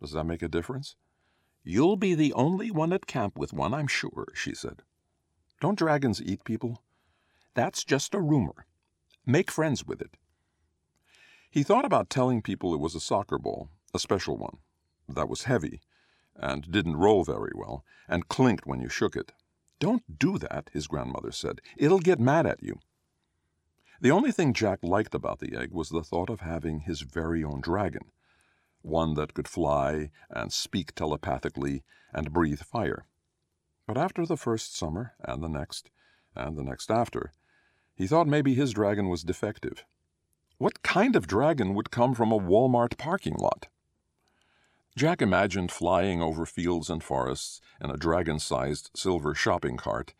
Does 0.00 0.12
that 0.12 0.24
make 0.24 0.42
a 0.42 0.48
difference? 0.48 0.96
You'll 1.62 1.96
be 1.96 2.14
the 2.14 2.32
only 2.32 2.70
one 2.70 2.92
at 2.92 3.06
camp 3.06 3.38
with 3.38 3.52
one, 3.52 3.74
I'm 3.74 3.86
sure, 3.86 4.26
she 4.34 4.54
said. 4.54 4.82
Don't 5.60 5.78
dragons 5.78 6.22
eat 6.22 6.44
people? 6.44 6.82
That's 7.54 7.84
just 7.84 8.14
a 8.14 8.20
rumor. 8.20 8.66
Make 9.24 9.50
friends 9.50 9.86
with 9.86 10.00
it. 10.00 10.16
He 11.50 11.62
thought 11.62 11.84
about 11.84 12.10
telling 12.10 12.42
people 12.42 12.74
it 12.74 12.80
was 12.80 12.94
a 12.94 13.00
soccer 13.00 13.38
ball, 13.38 13.70
a 13.94 13.98
special 13.98 14.36
one, 14.36 14.58
that 15.08 15.28
was 15.28 15.44
heavy, 15.44 15.80
and 16.34 16.70
didn't 16.70 16.96
roll 16.96 17.24
very 17.24 17.52
well, 17.54 17.84
and 18.08 18.28
clinked 18.28 18.66
when 18.66 18.80
you 18.80 18.88
shook 18.88 19.16
it. 19.16 19.32
Don't 19.78 20.18
do 20.18 20.38
that, 20.38 20.70
his 20.72 20.86
grandmother 20.86 21.32
said. 21.32 21.60
It'll 21.76 21.98
get 21.98 22.18
mad 22.18 22.46
at 22.46 22.62
you. 22.62 22.78
The 24.00 24.10
only 24.10 24.32
thing 24.32 24.52
Jack 24.52 24.80
liked 24.82 25.14
about 25.14 25.38
the 25.38 25.56
egg 25.56 25.72
was 25.72 25.88
the 25.88 26.02
thought 26.02 26.30
of 26.30 26.40
having 26.40 26.80
his 26.80 27.00
very 27.00 27.42
own 27.42 27.60
dragon, 27.60 28.10
one 28.82 29.14
that 29.14 29.34
could 29.34 29.48
fly 29.48 30.10
and 30.30 30.52
speak 30.52 30.94
telepathically 30.94 31.82
and 32.12 32.32
breathe 32.32 32.60
fire. 32.60 33.06
But 33.86 33.96
after 33.96 34.26
the 34.26 34.36
first 34.36 34.76
summer, 34.76 35.14
and 35.20 35.42
the 35.42 35.48
next, 35.48 35.90
and 36.34 36.56
the 36.56 36.64
next 36.64 36.90
after, 36.90 37.32
he 37.94 38.06
thought 38.06 38.26
maybe 38.26 38.54
his 38.54 38.72
dragon 38.72 39.08
was 39.08 39.22
defective. 39.22 39.84
What 40.58 40.82
kind 40.82 41.16
of 41.16 41.26
dragon 41.26 41.74
would 41.74 41.90
come 41.90 42.14
from 42.14 42.32
a 42.32 42.38
Walmart 42.38 42.98
parking 42.98 43.36
lot? 43.36 43.68
Jack 44.96 45.20
imagined 45.20 45.70
flying 45.70 46.22
over 46.22 46.46
fields 46.46 46.88
and 46.88 47.04
forests 47.04 47.60
in 47.82 47.90
a 47.90 47.98
dragon 47.98 48.38
sized 48.38 48.90
silver 48.94 49.34
shopping 49.34 49.76
cart, 49.76 50.14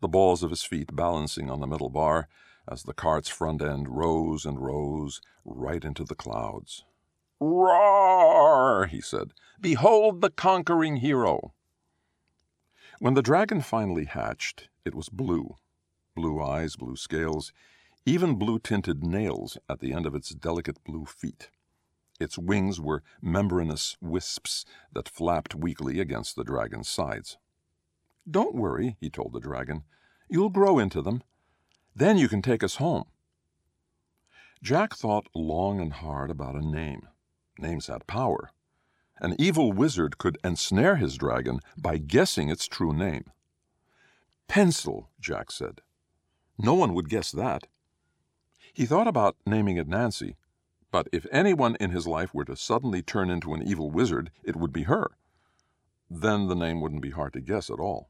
the 0.00 0.08
balls 0.08 0.42
of 0.42 0.50
his 0.50 0.64
feet 0.64 0.96
balancing 0.96 1.48
on 1.48 1.60
the 1.60 1.66
metal 1.66 1.90
bar 1.90 2.26
as 2.66 2.82
the 2.82 2.92
cart's 2.92 3.28
front 3.28 3.62
end 3.62 3.88
rose 3.88 4.44
and 4.44 4.60
rose 4.60 5.20
right 5.44 5.84
into 5.84 6.02
the 6.02 6.16
clouds. 6.16 6.84
Roar! 7.38 8.86
he 8.86 9.00
said. 9.00 9.32
Behold 9.60 10.20
the 10.20 10.30
conquering 10.30 10.96
hero! 10.96 11.52
When 12.98 13.14
the 13.14 13.22
dragon 13.22 13.60
finally 13.60 14.06
hatched, 14.06 14.68
it 14.84 14.96
was 14.96 15.08
blue. 15.08 15.54
Blue 16.16 16.42
eyes, 16.42 16.74
blue 16.74 16.96
scales, 16.96 17.52
even 18.04 18.34
blue 18.34 18.58
tinted 18.58 19.04
nails 19.04 19.56
at 19.68 19.78
the 19.78 19.92
end 19.92 20.04
of 20.04 20.16
its 20.16 20.30
delicate 20.30 20.82
blue 20.82 21.04
feet. 21.04 21.50
Its 22.18 22.38
wings 22.38 22.80
were 22.80 23.02
membranous 23.20 23.96
wisps 24.00 24.64
that 24.92 25.08
flapped 25.08 25.54
weakly 25.54 26.00
against 26.00 26.36
the 26.36 26.44
dragon's 26.44 26.88
sides. 26.88 27.38
Don't 28.28 28.54
worry, 28.54 28.96
he 29.00 29.10
told 29.10 29.32
the 29.32 29.40
dragon. 29.40 29.84
You'll 30.28 30.50
grow 30.50 30.78
into 30.78 31.02
them. 31.02 31.22
Then 31.94 32.18
you 32.18 32.28
can 32.28 32.42
take 32.42 32.62
us 32.62 32.76
home. 32.76 33.04
Jack 34.62 34.94
thought 34.94 35.28
long 35.34 35.80
and 35.80 35.92
hard 35.92 36.30
about 36.30 36.56
a 36.56 36.66
name. 36.66 37.08
Names 37.58 37.86
had 37.86 38.06
power. 38.06 38.50
An 39.18 39.34
evil 39.38 39.72
wizard 39.72 40.18
could 40.18 40.38
ensnare 40.44 40.96
his 40.96 41.16
dragon 41.16 41.60
by 41.76 41.98
guessing 41.98 42.50
its 42.50 42.66
true 42.66 42.92
name. 42.92 43.30
Pencil, 44.48 45.10
Jack 45.20 45.50
said. 45.50 45.80
No 46.58 46.74
one 46.74 46.94
would 46.94 47.08
guess 47.08 47.30
that. 47.32 47.66
He 48.72 48.86
thought 48.86 49.08
about 49.08 49.36
naming 49.46 49.76
it 49.76 49.88
Nancy, 49.88 50.36
but 50.96 51.08
if 51.12 51.26
anyone 51.30 51.76
in 51.78 51.90
his 51.90 52.06
life 52.06 52.32
were 52.32 52.46
to 52.46 52.56
suddenly 52.56 53.02
turn 53.02 53.28
into 53.28 53.52
an 53.52 53.62
evil 53.62 53.90
wizard, 53.90 54.30
it 54.42 54.56
would 54.56 54.72
be 54.72 54.84
her. 54.84 55.10
Then 56.08 56.46
the 56.46 56.54
name 56.54 56.80
wouldn't 56.80 57.02
be 57.02 57.10
hard 57.10 57.34
to 57.34 57.42
guess 57.42 57.68
at 57.68 57.78
all. 57.78 58.08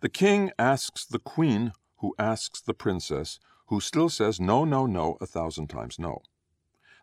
The 0.00 0.10
king 0.10 0.52
asks 0.58 1.06
the 1.06 1.18
queen, 1.18 1.72
who 2.00 2.14
asks 2.18 2.60
the 2.60 2.74
princess, 2.74 3.40
who 3.68 3.80
still 3.80 4.10
says 4.10 4.38
no, 4.38 4.66
no, 4.66 4.84
no 4.84 5.16
a 5.18 5.24
thousand 5.24 5.68
times 5.68 5.98
no. 5.98 6.20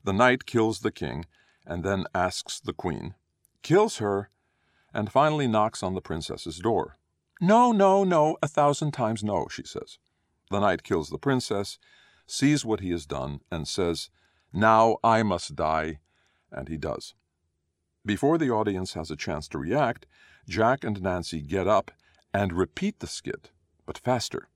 The 0.03 0.13
knight 0.13 0.45
kills 0.45 0.81
the 0.81 0.91
king, 0.91 1.25
and 1.65 1.83
then 1.83 2.05
asks 2.13 2.59
the 2.59 2.73
queen, 2.73 3.15
kills 3.63 3.97
her, 3.97 4.29
and 4.93 5.11
finally 5.11 5.47
knocks 5.47 5.81
on 5.81 5.95
the 5.95 5.99
princess's 5.99 6.59
door. 6.59 6.99
No, 7.41 7.71
no, 7.71 8.03
no, 8.03 8.37
a 8.43 8.47
thousand 8.47 8.91
times 8.91 9.23
no, 9.23 9.47
she 9.49 9.63
says. 9.63 9.97
The 10.51 10.59
knight 10.59 10.83
kills 10.83 11.09
the 11.09 11.17
princess, 11.17 11.79
sees 12.31 12.63
what 12.63 12.79
he 12.79 12.91
has 12.91 13.05
done, 13.05 13.41
and 13.51 13.67
says, 13.67 14.09
Now 14.53 14.97
I 15.03 15.21
must 15.21 15.55
die, 15.55 15.99
and 16.49 16.69
he 16.69 16.77
does. 16.77 17.13
Before 18.05 18.37
the 18.37 18.49
audience 18.49 18.93
has 18.93 19.11
a 19.11 19.17
chance 19.17 19.49
to 19.49 19.57
react, 19.57 20.05
Jack 20.47 20.85
and 20.85 21.01
Nancy 21.01 21.41
get 21.41 21.67
up 21.67 21.91
and 22.33 22.53
repeat 22.53 22.99
the 22.99 23.07
skit, 23.07 23.51
but 23.85 23.97
faster. 23.97 24.47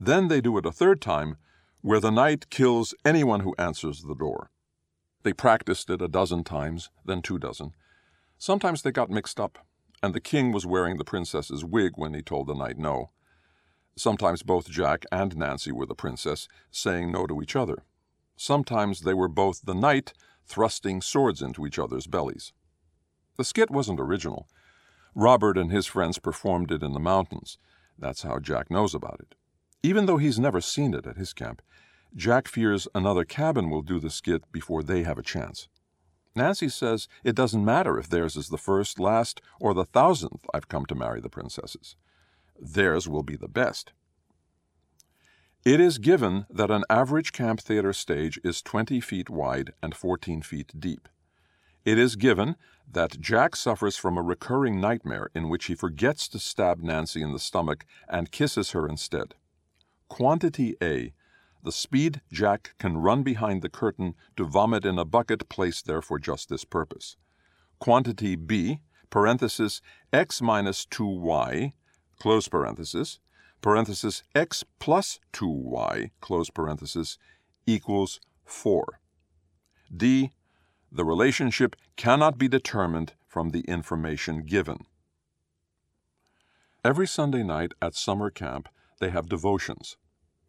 Then 0.00 0.28
they 0.28 0.40
do 0.40 0.56
it 0.56 0.64
a 0.64 0.72
third 0.72 1.02
time, 1.02 1.36
where 1.82 2.00
the 2.00 2.10
knight 2.10 2.48
kills 2.48 2.94
anyone 3.04 3.40
who 3.40 3.54
answers 3.58 4.02
the 4.02 4.14
door. 4.14 4.50
They 5.22 5.34
practiced 5.34 5.90
it 5.90 6.00
a 6.00 6.08
dozen 6.08 6.44
times, 6.44 6.88
then 7.04 7.20
two 7.20 7.38
dozen. 7.38 7.72
Sometimes 8.38 8.82
they 8.82 8.90
got 8.90 9.10
mixed 9.10 9.38
up, 9.38 9.58
and 10.02 10.14
the 10.14 10.20
king 10.20 10.50
was 10.50 10.64
wearing 10.64 10.96
the 10.96 11.04
princess's 11.04 11.64
wig 11.64 11.92
when 11.96 12.14
he 12.14 12.22
told 12.22 12.46
the 12.46 12.54
knight 12.54 12.78
no. 12.78 13.10
Sometimes 13.98 14.42
both 14.42 14.68
Jack 14.68 15.06
and 15.10 15.36
Nancy 15.36 15.72
were 15.72 15.86
the 15.86 15.94
princess, 15.94 16.48
saying 16.70 17.10
no 17.10 17.26
to 17.26 17.40
each 17.40 17.56
other. 17.56 17.82
Sometimes 18.36 19.00
they 19.00 19.14
were 19.14 19.28
both 19.28 19.62
the 19.62 19.74
knight, 19.74 20.12
thrusting 20.44 21.00
swords 21.00 21.40
into 21.40 21.66
each 21.66 21.78
other's 21.78 22.06
bellies. 22.06 22.52
The 23.38 23.44
skit 23.44 23.70
wasn't 23.70 24.00
original. 24.00 24.48
Robert 25.14 25.56
and 25.56 25.72
his 25.72 25.86
friends 25.86 26.18
performed 26.18 26.70
it 26.70 26.82
in 26.82 26.92
the 26.92 27.00
mountains. 27.00 27.56
That's 27.98 28.20
how 28.20 28.38
Jack 28.38 28.70
knows 28.70 28.94
about 28.94 29.20
it. 29.20 29.34
Even 29.82 30.04
though 30.04 30.18
he's 30.18 30.38
never 30.38 30.60
seen 30.60 30.92
it 30.92 31.06
at 31.06 31.16
his 31.16 31.32
camp, 31.32 31.62
Jack 32.14 32.48
fears 32.48 32.86
another 32.94 33.24
cabin 33.24 33.70
will 33.70 33.82
do 33.82 33.98
the 33.98 34.10
skit 34.10 34.52
before 34.52 34.82
they 34.82 35.04
have 35.04 35.16
a 35.16 35.22
chance. 35.22 35.68
Nancy 36.34 36.68
says 36.68 37.08
it 37.24 37.34
doesn't 37.34 37.64
matter 37.64 37.98
if 37.98 38.10
theirs 38.10 38.36
is 38.36 38.50
the 38.50 38.58
first, 38.58 39.00
last, 39.00 39.40
or 39.58 39.72
the 39.72 39.86
thousandth 39.86 40.44
I've 40.52 40.68
come 40.68 40.84
to 40.86 40.94
marry 40.94 41.22
the 41.22 41.30
princesses 41.30 41.96
theirs 42.60 43.08
will 43.08 43.22
be 43.22 43.36
the 43.36 43.48
best. 43.48 43.92
It 45.64 45.80
is 45.80 45.98
given 45.98 46.46
that 46.48 46.70
an 46.70 46.84
average 46.88 47.32
camp 47.32 47.60
theater 47.60 47.92
stage 47.92 48.38
is 48.44 48.62
20 48.62 49.00
feet 49.00 49.28
wide 49.28 49.72
and 49.82 49.94
14 49.94 50.42
feet 50.42 50.72
deep. 50.78 51.08
It 51.84 51.98
is 51.98 52.16
given 52.16 52.56
that 52.90 53.20
Jack 53.20 53.56
suffers 53.56 53.96
from 53.96 54.16
a 54.16 54.22
recurring 54.22 54.80
nightmare 54.80 55.28
in 55.34 55.48
which 55.48 55.66
he 55.66 55.74
forgets 55.74 56.28
to 56.28 56.38
stab 56.38 56.82
Nancy 56.82 57.20
in 57.20 57.32
the 57.32 57.38
stomach 57.38 57.84
and 58.08 58.30
kisses 58.30 58.70
her 58.70 58.88
instead. 58.88 59.34
Quantity 60.08 60.76
A 60.80 61.12
the 61.66 61.72
speed 61.72 62.20
Jack 62.30 62.76
can 62.78 62.96
run 62.98 63.24
behind 63.24 63.60
the 63.60 63.68
curtain 63.68 64.14
to 64.36 64.44
vomit 64.44 64.84
in 64.84 65.00
a 65.00 65.04
bucket 65.04 65.48
placed 65.48 65.84
there 65.86 66.00
for 66.00 66.16
just 66.16 66.48
this 66.48 66.64
purpose. 66.64 67.16
Quantity 67.80 68.36
B, 68.36 68.78
parenthesis, 69.10 69.82
x 70.12 70.40
minus 70.40 70.86
2y, 70.86 71.72
close 72.18 72.48
parenthesis, 72.48 73.18
parenthesis, 73.62 74.22
x 74.34 74.64
plus 74.78 75.18
2y, 75.32 76.10
close 76.20 76.50
parenthesis, 76.50 77.18
equals 77.66 78.20
4. 78.44 79.00
D, 79.94 80.32
the 80.90 81.04
relationship 81.04 81.76
cannot 81.96 82.38
be 82.38 82.48
determined 82.48 83.14
from 83.26 83.50
the 83.50 83.60
information 83.60 84.44
given. 84.44 84.86
Every 86.84 87.06
Sunday 87.06 87.42
night 87.42 87.72
at 87.82 87.94
summer 87.94 88.30
camp, 88.30 88.68
they 89.00 89.10
have 89.10 89.28
devotions. 89.28 89.96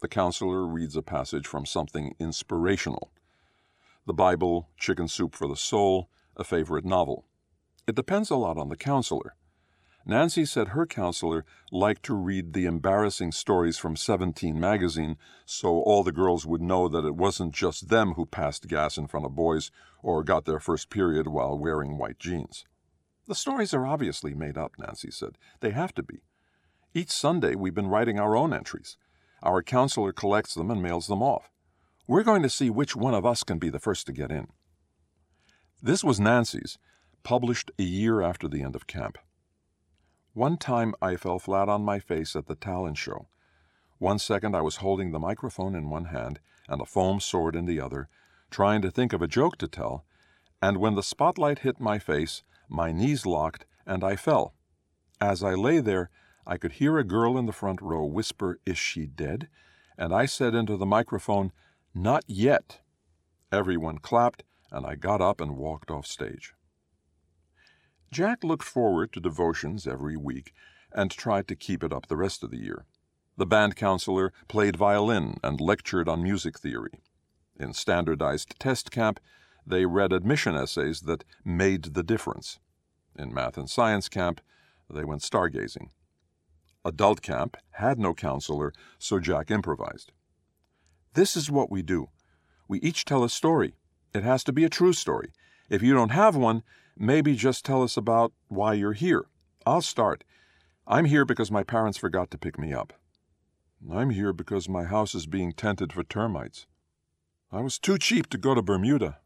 The 0.01 0.07
counselor 0.07 0.65
reads 0.65 0.95
a 0.95 1.01
passage 1.01 1.47
from 1.47 1.65
something 1.65 2.15
inspirational 2.19 3.11
the 4.05 4.13
Bible, 4.13 4.69
Chicken 4.77 5.09
Soup 5.09 5.35
for 5.35 5.49
the 5.49 5.57
Soul, 5.57 6.09
a 6.37 6.45
favorite 6.45 6.85
novel. 6.85 7.25
It 7.85 7.95
depends 7.95 8.29
a 8.29 8.37
lot 8.37 8.57
on 8.57 8.69
the 8.69 8.77
counselor. 8.77 9.35
Nancy 10.09 10.45
said 10.45 10.69
her 10.69 10.85
counselor 10.85 11.43
liked 11.69 12.03
to 12.03 12.15
read 12.15 12.53
the 12.53 12.65
embarrassing 12.65 13.33
stories 13.33 13.77
from 13.77 13.97
Seventeen 13.97 14.57
magazine 14.57 15.17
so 15.45 15.81
all 15.81 16.01
the 16.01 16.13
girls 16.13 16.45
would 16.45 16.61
know 16.61 16.87
that 16.87 17.03
it 17.03 17.15
wasn't 17.15 17.53
just 17.53 17.89
them 17.89 18.13
who 18.13 18.25
passed 18.25 18.69
gas 18.69 18.97
in 18.97 19.07
front 19.07 19.25
of 19.25 19.35
boys 19.35 19.69
or 20.01 20.23
got 20.23 20.45
their 20.45 20.61
first 20.61 20.89
period 20.89 21.27
while 21.27 21.59
wearing 21.59 21.97
white 21.97 22.19
jeans. 22.19 22.63
The 23.27 23.35
stories 23.35 23.73
are 23.73 23.85
obviously 23.85 24.33
made 24.33 24.57
up, 24.57 24.75
Nancy 24.79 25.11
said. 25.11 25.37
They 25.59 25.71
have 25.71 25.93
to 25.95 26.03
be. 26.03 26.21
Each 26.93 27.11
Sunday 27.11 27.55
we've 27.55 27.75
been 27.75 27.89
writing 27.89 28.17
our 28.17 28.37
own 28.37 28.53
entries. 28.53 28.95
Our 29.43 29.61
counselor 29.61 30.13
collects 30.13 30.53
them 30.53 30.71
and 30.71 30.81
mails 30.81 31.07
them 31.07 31.21
off. 31.21 31.51
We're 32.07 32.23
going 32.23 32.43
to 32.43 32.49
see 32.49 32.69
which 32.69 32.95
one 32.95 33.13
of 33.13 33.25
us 33.25 33.43
can 33.43 33.59
be 33.59 33.69
the 33.69 33.77
first 33.77 34.05
to 34.05 34.13
get 34.13 34.31
in. 34.31 34.47
This 35.81 36.01
was 36.01 36.17
Nancy's, 36.17 36.77
published 37.23 37.71
a 37.77 37.83
year 37.83 38.21
after 38.21 38.47
the 38.47 38.63
end 38.63 38.73
of 38.73 38.87
camp. 38.87 39.17
One 40.37 40.57
time 40.57 40.93
I 41.01 41.15
fell 41.15 41.39
flat 41.39 41.67
on 41.67 41.81
my 41.81 41.97
face 41.97 42.35
at 42.35 42.45
the 42.45 42.53
talent 42.53 42.99
show. 42.99 43.27
One 43.97 44.19
second 44.19 44.55
I 44.55 44.61
was 44.61 44.75
holding 44.75 45.09
the 45.09 45.17
microphone 45.17 45.73
in 45.73 45.89
one 45.89 46.05
hand 46.05 46.39
and 46.69 46.79
a 46.79 46.85
foam 46.85 47.19
sword 47.19 47.55
in 47.55 47.65
the 47.65 47.81
other, 47.81 48.07
trying 48.51 48.83
to 48.83 48.91
think 48.91 49.13
of 49.13 49.23
a 49.23 49.27
joke 49.27 49.57
to 49.57 49.67
tell, 49.67 50.05
and 50.61 50.77
when 50.77 50.93
the 50.93 51.01
spotlight 51.01 51.59
hit 51.65 51.79
my 51.79 51.97
face, 51.97 52.43
my 52.69 52.91
knees 52.91 53.25
locked 53.25 53.65
and 53.87 54.03
I 54.03 54.15
fell. 54.15 54.53
As 55.19 55.41
I 55.41 55.55
lay 55.55 55.79
there, 55.79 56.11
I 56.45 56.57
could 56.57 56.73
hear 56.73 56.99
a 56.99 57.03
girl 57.03 57.35
in 57.35 57.47
the 57.47 57.51
front 57.51 57.81
row 57.81 58.05
whisper, 58.05 58.59
Is 58.63 58.77
she 58.77 59.07
dead? 59.07 59.47
And 59.97 60.13
I 60.13 60.27
said 60.27 60.53
into 60.53 60.77
the 60.77 60.85
microphone, 60.85 61.51
Not 61.95 62.23
yet. 62.27 62.81
Everyone 63.51 63.97
clapped, 63.97 64.43
and 64.71 64.85
I 64.85 64.93
got 64.93 65.19
up 65.19 65.41
and 65.41 65.57
walked 65.57 65.89
off 65.89 66.05
stage. 66.05 66.53
Jack 68.11 68.43
looked 68.43 68.63
forward 68.63 69.11
to 69.13 69.19
devotions 69.19 69.85
every 69.85 70.15
week 70.15 70.53
and 70.91 71.11
tried 71.11 71.47
to 71.47 71.55
keep 71.55 71.83
it 71.83 71.91
up 71.91 72.07
the 72.07 72.17
rest 72.17 72.43
of 72.43 72.51
the 72.51 72.57
year. 72.57 72.85
The 73.35 73.45
band 73.45 73.75
counselor 73.75 74.33
played 74.47 74.75
violin 74.75 75.37
and 75.43 75.61
lectured 75.61 76.09
on 76.09 76.23
music 76.23 76.57
theory. 76.57 76.99
In 77.59 77.73
standardized 77.73 78.59
test 78.59 78.91
camp, 78.91 79.19
they 79.65 79.85
read 79.85 80.13
admission 80.13 80.55
essays 80.55 81.01
that 81.01 81.23
made 81.43 81.93
the 81.93 82.03
difference. 82.03 82.59
In 83.17 83.33
math 83.33 83.57
and 83.57 83.69
science 83.69 84.07
camp, 84.09 84.41
they 84.89 85.03
went 85.03 85.21
stargazing. 85.21 85.89
Adult 86.85 87.21
camp 87.21 87.57
had 87.71 87.99
no 87.99 88.13
counselor, 88.13 88.73
so 88.97 89.19
Jack 89.19 89.51
improvised. 89.51 90.13
This 91.13 91.35
is 91.35 91.51
what 91.51 91.69
we 91.69 91.81
do. 91.81 92.09
We 92.67 92.79
each 92.79 93.03
tell 93.03 93.23
a 93.23 93.29
story. 93.29 93.75
It 94.13 94.23
has 94.23 94.43
to 94.45 94.53
be 94.53 94.63
a 94.63 94.69
true 94.69 94.93
story. 94.93 95.31
If 95.69 95.81
you 95.81 95.93
don't 95.93 96.11
have 96.11 96.35
one, 96.35 96.63
maybe 96.99 97.35
just 97.35 97.65
tell 97.65 97.83
us 97.83 97.97
about 97.97 98.33
why 98.47 98.73
you're 98.73 98.93
here. 98.93 99.25
I'll 99.65 99.81
start. 99.81 100.23
I'm 100.85 101.05
here 101.05 101.25
because 101.25 101.51
my 101.51 101.63
parents 101.63 101.97
forgot 101.97 102.31
to 102.31 102.37
pick 102.37 102.57
me 102.57 102.73
up. 102.73 102.93
I'm 103.91 104.09
here 104.09 104.33
because 104.33 104.67
my 104.67 104.85
house 104.85 105.13
is 105.13 105.27
being 105.27 105.51
tented 105.51 105.93
for 105.93 106.03
termites. 106.03 106.65
I 107.51 107.61
was 107.61 107.77
too 107.79 107.97
cheap 107.97 108.29
to 108.29 108.37
go 108.37 108.55
to 108.55 108.61
Bermuda. 108.61 109.19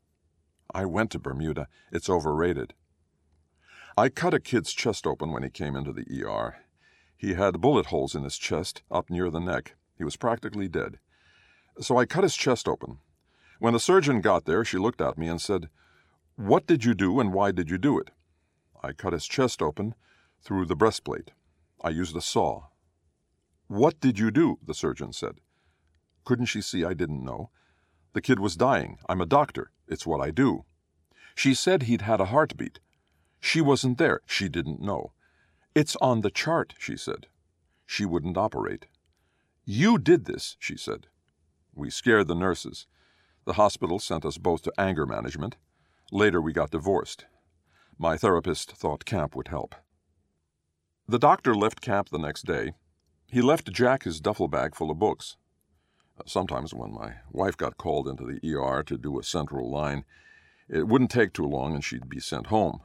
I 0.73 0.85
went 0.85 1.11
to 1.11 1.19
Bermuda. 1.19 1.67
It's 1.91 2.09
overrated. 2.09 2.73
I 3.97 4.09
cut 4.09 4.33
a 4.33 4.39
kid's 4.39 4.73
chest 4.73 5.05
open 5.05 5.31
when 5.31 5.43
he 5.43 5.49
came 5.49 5.75
into 5.75 5.93
the 5.93 6.05
ER. 6.23 6.57
He 7.17 7.33
had 7.33 7.61
bullet 7.61 7.87
holes 7.87 8.15
in 8.15 8.23
his 8.23 8.37
chest, 8.37 8.83
up 8.89 9.09
near 9.09 9.29
the 9.29 9.39
neck. 9.39 9.75
He 9.97 10.03
was 10.03 10.15
practically 10.15 10.67
dead. 10.67 10.99
So 11.79 11.97
I 11.97 12.05
cut 12.05 12.23
his 12.23 12.35
chest 12.35 12.67
open. 12.67 12.99
When 13.59 13.73
the 13.73 13.79
surgeon 13.79 14.21
got 14.21 14.45
there, 14.45 14.65
she 14.65 14.77
looked 14.77 15.01
at 15.01 15.17
me 15.17 15.27
and 15.27 15.39
said, 15.39 15.69
What 16.35 16.65
did 16.67 16.83
you 16.83 16.93
do 16.93 17.19
and 17.19 17.33
why 17.33 17.51
did 17.51 17.69
you 17.69 17.77
do 17.77 17.99
it? 17.99 18.11
I 18.83 18.93
cut 18.93 19.13
his 19.13 19.25
chest 19.25 19.61
open 19.61 19.95
through 20.41 20.65
the 20.65 20.75
breastplate. 20.75 21.31
I 21.83 21.89
used 21.89 22.15
a 22.15 22.21
saw. 22.21 22.67
What 23.67 23.99
did 23.99 24.19
you 24.19 24.31
do? 24.31 24.59
the 24.65 24.73
surgeon 24.73 25.13
said. 25.13 25.39
Couldn't 26.25 26.47
she 26.47 26.61
see 26.61 26.83
I 26.83 26.93
didn't 26.93 27.23
know? 27.23 27.49
The 28.13 28.21
kid 28.21 28.39
was 28.39 28.55
dying. 28.55 28.99
I'm 29.07 29.21
a 29.21 29.25
doctor. 29.25 29.71
It's 29.87 30.05
what 30.05 30.21
I 30.21 30.31
do. 30.31 30.65
She 31.35 31.53
said 31.53 31.83
he'd 31.83 32.01
had 32.01 32.19
a 32.19 32.25
heartbeat. 32.25 32.79
She 33.39 33.61
wasn't 33.61 33.97
there. 33.97 34.21
She 34.25 34.49
didn't 34.49 34.81
know. 34.81 35.13
It's 35.73 35.95
on 36.01 36.21
the 36.21 36.29
chart, 36.29 36.73
she 36.77 36.97
said. 36.97 37.27
She 37.85 38.05
wouldn't 38.05 38.37
operate. 38.37 38.87
You 39.65 39.97
did 39.97 40.25
this, 40.25 40.57
she 40.59 40.75
said. 40.75 41.07
We 41.73 41.89
scared 41.89 42.27
the 42.27 42.35
nurses. 42.35 42.87
The 43.45 43.53
hospital 43.53 43.99
sent 43.99 44.25
us 44.25 44.37
both 44.37 44.63
to 44.63 44.73
anger 44.77 45.05
management. 45.05 45.55
Later, 46.13 46.41
we 46.41 46.51
got 46.51 46.71
divorced. 46.71 47.25
My 47.97 48.17
therapist 48.17 48.73
thought 48.73 49.05
camp 49.05 49.33
would 49.33 49.47
help. 49.47 49.75
The 51.07 51.17
doctor 51.17 51.55
left 51.55 51.79
camp 51.79 52.09
the 52.09 52.19
next 52.19 52.45
day. 52.45 52.73
He 53.27 53.41
left 53.41 53.71
Jack 53.71 54.03
his 54.03 54.19
duffel 54.19 54.49
bag 54.49 54.75
full 54.75 54.91
of 54.91 54.99
books. 54.99 55.37
Sometimes, 56.25 56.73
when 56.73 56.93
my 56.93 57.15
wife 57.31 57.55
got 57.55 57.77
called 57.77 58.09
into 58.09 58.25
the 58.25 58.55
ER 58.55 58.83
to 58.83 58.97
do 58.97 59.17
a 59.17 59.23
central 59.23 59.71
line, 59.71 60.03
it 60.67 60.85
wouldn't 60.85 61.11
take 61.11 61.31
too 61.31 61.45
long 61.45 61.73
and 61.73 61.83
she'd 61.83 62.09
be 62.09 62.19
sent 62.19 62.47
home. 62.47 62.81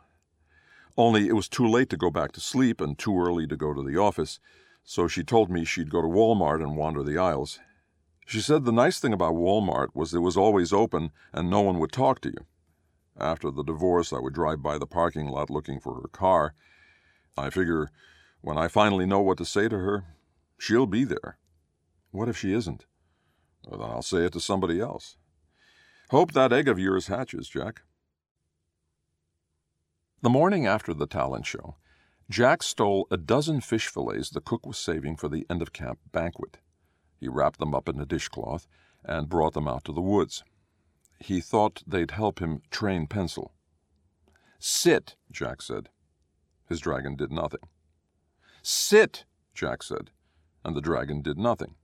Only 0.96 1.26
it 1.26 1.34
was 1.34 1.48
too 1.48 1.66
late 1.66 1.90
to 1.90 1.96
go 1.96 2.10
back 2.10 2.30
to 2.32 2.40
sleep 2.40 2.80
and 2.80 2.96
too 2.96 3.20
early 3.20 3.48
to 3.48 3.56
go 3.56 3.74
to 3.74 3.82
the 3.82 3.98
office, 3.98 4.38
so 4.84 5.08
she 5.08 5.24
told 5.24 5.50
me 5.50 5.64
she'd 5.64 5.90
go 5.90 6.00
to 6.00 6.08
Walmart 6.08 6.62
and 6.62 6.76
wander 6.76 7.02
the 7.02 7.18
aisles. 7.18 7.58
She 8.24 8.40
said 8.40 8.64
the 8.64 8.72
nice 8.72 9.00
thing 9.00 9.12
about 9.12 9.34
Walmart 9.34 9.88
was 9.94 10.14
it 10.14 10.20
was 10.20 10.36
always 10.36 10.72
open 10.72 11.10
and 11.32 11.50
no 11.50 11.60
one 11.60 11.80
would 11.80 11.92
talk 11.92 12.20
to 12.20 12.28
you. 12.28 12.46
After 13.18 13.50
the 13.50 13.62
divorce, 13.62 14.12
I 14.12 14.18
would 14.18 14.34
drive 14.34 14.62
by 14.62 14.78
the 14.78 14.86
parking 14.86 15.26
lot 15.28 15.50
looking 15.50 15.80
for 15.80 15.94
her 15.94 16.08
car. 16.08 16.54
I 17.36 17.50
figure 17.50 17.90
when 18.40 18.58
I 18.58 18.68
finally 18.68 19.06
know 19.06 19.20
what 19.20 19.38
to 19.38 19.44
say 19.44 19.68
to 19.68 19.78
her, 19.78 20.04
she'll 20.58 20.86
be 20.86 21.04
there. 21.04 21.38
What 22.10 22.28
if 22.28 22.36
she 22.36 22.52
isn't? 22.52 22.86
Well, 23.66 23.80
then 23.80 23.90
I'll 23.90 24.02
say 24.02 24.24
it 24.24 24.32
to 24.34 24.40
somebody 24.40 24.80
else. 24.80 25.16
Hope 26.10 26.32
that 26.32 26.52
egg 26.52 26.68
of 26.68 26.78
yours 26.78 27.08
hatches, 27.08 27.48
Jack. 27.48 27.82
The 30.22 30.30
morning 30.30 30.66
after 30.66 30.94
the 30.94 31.06
talent 31.06 31.46
show, 31.46 31.76
Jack 32.30 32.62
stole 32.62 33.06
a 33.10 33.16
dozen 33.16 33.60
fish 33.60 33.86
fillets 33.86 34.30
the 34.30 34.40
cook 34.40 34.66
was 34.66 34.78
saving 34.78 35.16
for 35.16 35.28
the 35.28 35.46
end 35.48 35.62
of 35.62 35.72
camp 35.72 35.98
banquet. 36.12 36.58
He 37.18 37.28
wrapped 37.28 37.58
them 37.58 37.74
up 37.74 37.88
in 37.88 38.00
a 38.00 38.06
dishcloth 38.06 38.66
and 39.04 39.28
brought 39.28 39.54
them 39.54 39.68
out 39.68 39.84
to 39.84 39.92
the 39.92 40.00
woods. 40.00 40.44
He 41.18 41.40
thought 41.40 41.82
they'd 41.86 42.10
help 42.10 42.38
him 42.38 42.62
train 42.70 43.06
pencil. 43.06 43.52
Sit, 44.58 45.16
Jack 45.30 45.62
said. 45.62 45.88
His 46.68 46.80
dragon 46.80 47.16
did 47.16 47.30
nothing. 47.30 47.60
Sit, 48.62 49.24
Jack 49.54 49.82
said, 49.82 50.10
and 50.64 50.76
the 50.76 50.80
dragon 50.80 51.22
did 51.22 51.38
nothing. 51.38 51.76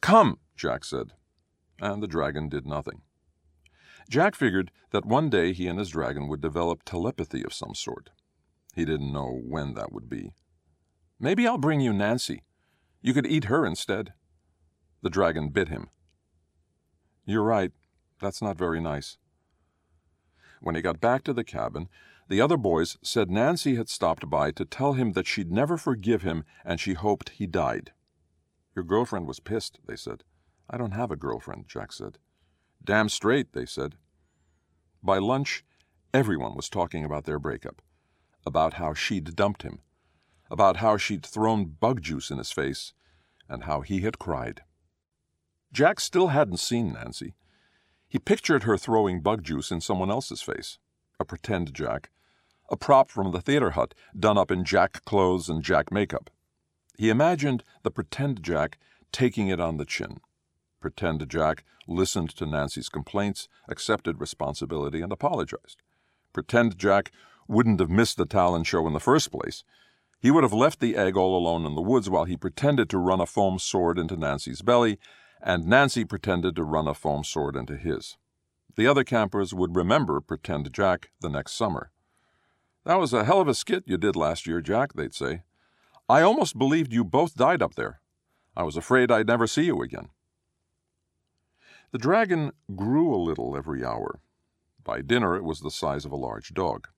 Come, 0.00 0.38
Jack 0.56 0.84
said, 0.84 1.12
and 1.80 2.02
the 2.02 2.06
dragon 2.06 2.48
did 2.48 2.66
nothing. 2.66 3.02
Jack 4.08 4.34
figured 4.34 4.70
that 4.90 5.04
one 5.04 5.28
day 5.28 5.52
he 5.52 5.66
and 5.66 5.78
his 5.78 5.90
dragon 5.90 6.28
would 6.28 6.40
develop 6.40 6.82
telepathy 6.84 7.44
of 7.44 7.52
some 7.52 7.74
sort. 7.74 8.10
He 8.74 8.84
didn't 8.84 9.12
know 9.12 9.40
when 9.44 9.74
that 9.74 9.92
would 9.92 10.08
be. 10.08 10.32
Maybe 11.20 11.46
I'll 11.46 11.58
bring 11.58 11.80
you 11.80 11.92
Nancy. 11.92 12.44
You 13.02 13.12
could 13.12 13.26
eat 13.26 13.44
her 13.44 13.66
instead. 13.66 14.12
The 15.02 15.10
dragon 15.10 15.48
bit 15.48 15.68
him. 15.68 15.88
You're 17.26 17.42
right. 17.42 17.72
That's 18.20 18.42
not 18.42 18.58
very 18.58 18.80
nice. 18.80 19.18
When 20.60 20.74
he 20.74 20.82
got 20.82 21.00
back 21.00 21.24
to 21.24 21.32
the 21.32 21.44
cabin, 21.44 21.88
the 22.28 22.40
other 22.40 22.56
boys 22.56 22.98
said 23.02 23.30
Nancy 23.30 23.76
had 23.76 23.88
stopped 23.88 24.28
by 24.28 24.50
to 24.52 24.64
tell 24.64 24.94
him 24.94 25.12
that 25.12 25.26
she'd 25.26 25.52
never 25.52 25.76
forgive 25.76 26.22
him 26.22 26.44
and 26.64 26.80
she 26.80 26.94
hoped 26.94 27.30
he 27.30 27.46
died. 27.46 27.92
Your 28.74 28.84
girlfriend 28.84 29.26
was 29.26 29.40
pissed, 29.40 29.78
they 29.86 29.96
said. 29.96 30.24
I 30.68 30.76
don't 30.76 30.92
have 30.92 31.10
a 31.10 31.16
girlfriend, 31.16 31.68
Jack 31.68 31.92
said. 31.92 32.18
Damn 32.84 33.08
straight, 33.08 33.52
they 33.52 33.66
said. 33.66 33.94
By 35.02 35.18
lunch, 35.18 35.64
Everyone 36.14 36.54
was 36.54 36.70
talking 36.70 37.04
about 37.04 37.24
their 37.24 37.38
breakup, 37.38 37.82
about 38.46 38.74
how 38.74 38.94
she'd 38.94 39.36
dumped 39.36 39.62
him, 39.62 39.80
about 40.50 40.78
how 40.78 40.96
she'd 40.96 41.24
thrown 41.24 41.66
bug 41.66 42.00
juice 42.00 42.30
in 42.30 42.38
his 42.38 42.50
face, 42.50 42.94
and 43.46 43.64
how 43.64 43.82
he 43.82 44.00
had 44.00 44.18
cried. 44.18 44.62
Jack 45.70 46.00
still 46.00 46.28
hadn't 46.28 46.56
seen 46.56 46.94
Nancy. 46.94 47.34
He 48.08 48.18
pictured 48.18 48.62
her 48.62 48.78
throwing 48.78 49.20
bug 49.20 49.42
juice 49.42 49.70
in 49.70 49.80
someone 49.80 50.10
else's 50.10 50.40
face, 50.40 50.78
a 51.20 51.24
pretend 51.24 51.74
Jack, 51.74 52.10
a 52.70 52.76
prop 52.76 53.10
from 53.10 53.32
the 53.32 53.40
theater 53.40 53.70
hut 53.70 53.94
done 54.18 54.38
up 54.38 54.50
in 54.50 54.64
Jack 54.64 55.04
clothes 55.04 55.48
and 55.48 55.62
Jack 55.62 55.92
makeup. 55.92 56.30
He 56.96 57.10
imagined 57.10 57.64
the 57.82 57.90
pretend 57.90 58.42
Jack 58.42 58.78
taking 59.12 59.48
it 59.48 59.60
on 59.60 59.76
the 59.76 59.84
chin. 59.84 60.20
Pretend 60.80 61.28
Jack 61.28 61.64
listened 61.86 62.30
to 62.30 62.46
Nancy's 62.46 62.88
complaints, 62.88 63.48
accepted 63.68 64.20
responsibility, 64.20 65.00
and 65.00 65.12
apologized. 65.12 65.82
Pretend 66.32 66.78
Jack 66.78 67.10
wouldn't 67.46 67.80
have 67.80 67.90
missed 67.90 68.16
the 68.16 68.26
talent 68.26 68.66
show 68.66 68.86
in 68.86 68.92
the 68.92 69.00
first 69.00 69.30
place. 69.30 69.64
He 70.20 70.30
would 70.30 70.44
have 70.44 70.52
left 70.52 70.80
the 70.80 70.96
egg 70.96 71.16
all 71.16 71.36
alone 71.36 71.64
in 71.64 71.74
the 71.74 71.82
woods 71.82 72.10
while 72.10 72.24
he 72.24 72.36
pretended 72.36 72.90
to 72.90 72.98
run 72.98 73.20
a 73.20 73.26
foam 73.26 73.58
sword 73.58 73.98
into 73.98 74.16
Nancy's 74.16 74.62
belly, 74.62 74.98
and 75.42 75.66
Nancy 75.66 76.04
pretended 76.04 76.56
to 76.56 76.64
run 76.64 76.88
a 76.88 76.94
foam 76.94 77.24
sword 77.24 77.56
into 77.56 77.76
his. 77.76 78.16
The 78.76 78.86
other 78.86 79.04
campers 79.04 79.52
would 79.52 79.74
remember 79.74 80.20
Pretend 80.20 80.72
Jack 80.72 81.10
the 81.20 81.28
next 81.28 81.52
summer. 81.52 81.90
That 82.84 83.00
was 83.00 83.12
a 83.12 83.24
hell 83.24 83.40
of 83.40 83.48
a 83.48 83.54
skit 83.54 83.84
you 83.86 83.98
did 83.98 84.16
last 84.16 84.46
year, 84.46 84.60
Jack, 84.60 84.92
they'd 84.94 85.14
say. 85.14 85.42
I 86.08 86.22
almost 86.22 86.56
believed 86.56 86.92
you 86.92 87.04
both 87.04 87.34
died 87.34 87.60
up 87.60 87.74
there. 87.74 88.00
I 88.56 88.62
was 88.62 88.76
afraid 88.76 89.10
I'd 89.10 89.26
never 89.26 89.46
see 89.46 89.64
you 89.64 89.82
again. 89.82 90.08
The 91.90 91.98
dragon 91.98 92.52
grew 92.74 93.14
a 93.14 93.16
little 93.16 93.56
every 93.56 93.84
hour. 93.84 94.20
By 94.82 95.02
dinner, 95.02 95.36
it 95.36 95.44
was 95.44 95.60
the 95.60 95.70
size 95.70 96.04
of 96.04 96.12
a 96.12 96.16
large 96.16 96.54
dog. 96.54 96.88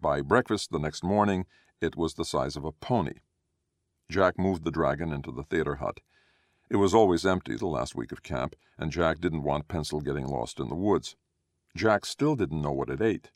By 0.00 0.20
breakfast 0.20 0.70
the 0.70 0.78
next 0.78 1.02
morning, 1.02 1.46
it 1.80 1.96
was 1.96 2.14
the 2.14 2.24
size 2.24 2.56
of 2.56 2.64
a 2.64 2.72
pony. 2.72 3.14
Jack 4.08 4.38
moved 4.38 4.64
the 4.64 4.70
dragon 4.70 5.12
into 5.12 5.32
the 5.32 5.42
theater 5.42 5.76
hut. 5.76 6.00
It 6.68 6.76
was 6.76 6.94
always 6.94 7.24
empty 7.26 7.56
the 7.56 7.66
last 7.66 7.94
week 7.94 8.12
of 8.12 8.22
camp, 8.22 8.56
and 8.78 8.92
Jack 8.92 9.20
didn't 9.20 9.42
want 9.44 9.68
Pencil 9.68 10.00
getting 10.00 10.26
lost 10.26 10.58
in 10.58 10.68
the 10.68 10.74
woods. 10.74 11.16
Jack 11.76 12.04
still 12.04 12.36
didn't 12.36 12.62
know 12.62 12.72
what 12.72 12.90
it 12.90 13.00
ate. 13.00 13.30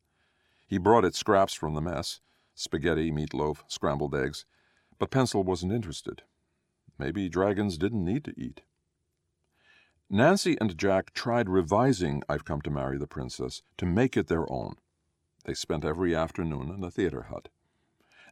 He 0.67 0.79
brought 0.79 1.05
it 1.05 1.15
scraps 1.15 1.55
from 1.55 1.75
the 1.75 1.81
mess 1.81 2.21
spaghetti, 2.55 3.11
meatloaf, 3.11 3.63
scrambled 3.69 4.15
eggs 4.15 4.45
but 5.01 5.11
Pencil 5.11 5.43
wasn't 5.43 5.73
interested. 5.73 6.23
Maybe 6.99 7.29
dragons 7.29 7.79
didn't 7.79 8.05
need 8.05 8.23
to 8.27 8.35
eat. 8.39 8.61
Nancy 10.11 10.57
and 10.61 10.77
Jack 10.77 11.13
tried 11.15 11.49
revising 11.49 12.23
I've 12.29 12.45
Come 12.45 12.61
to 12.63 12.71
Marry 12.71 12.99
the 12.99 13.07
Princess 13.07 13.63
to 13.79 13.87
make 13.87 14.17
it 14.17 14.27
their 14.29 14.51
own. 14.53 14.75
They 15.47 15.55
spent 15.55 15.85
every 15.85 16.15
afternoon 16.15 16.69
in 16.69 16.83
the 16.83 16.91
theater 16.91 17.23
hut. 17.31 17.49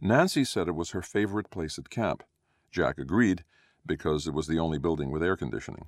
Nancy 0.01 0.45
said 0.45 0.69
it 0.69 0.75
was 0.75 0.91
her 0.91 1.03
favorite 1.03 1.51
place 1.51 1.79
at 1.79 1.89
camp. 1.89 2.23
Jack 2.71 2.99
agreed, 2.99 3.45
because 3.87 4.27
it 4.27 4.35
was 4.35 4.47
the 4.47 4.59
only 4.59 4.79
building 4.79 5.11
with 5.11 5.23
air 5.23 5.37
conditioning. 5.37 5.87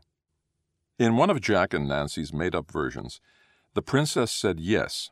In 0.98 1.16
one 1.16 1.30
of 1.30 1.40
Jack 1.40 1.72
and 1.72 1.88
Nancy's 1.88 2.32
made 2.32 2.54
up 2.54 2.70
versions, 2.70 3.20
the 3.74 3.82
princess 3.82 4.30
said 4.30 4.60
yes, 4.60 5.10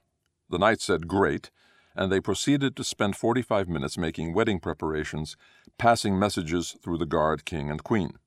the 0.50 0.58
knight 0.58 0.80
said 0.80 1.08
great, 1.08 1.50
and 1.94 2.12
they 2.12 2.20
proceeded 2.20 2.76
to 2.76 2.84
spend 2.84 3.16
45 3.16 3.68
minutes 3.68 3.98
making 3.98 4.34
wedding 4.34 4.60
preparations, 4.60 5.36
passing 5.78 6.18
messages 6.18 6.76
through 6.82 6.98
the 6.98 7.06
guard, 7.06 7.44
king, 7.44 7.70
and 7.70 7.82
queen. 7.82 8.18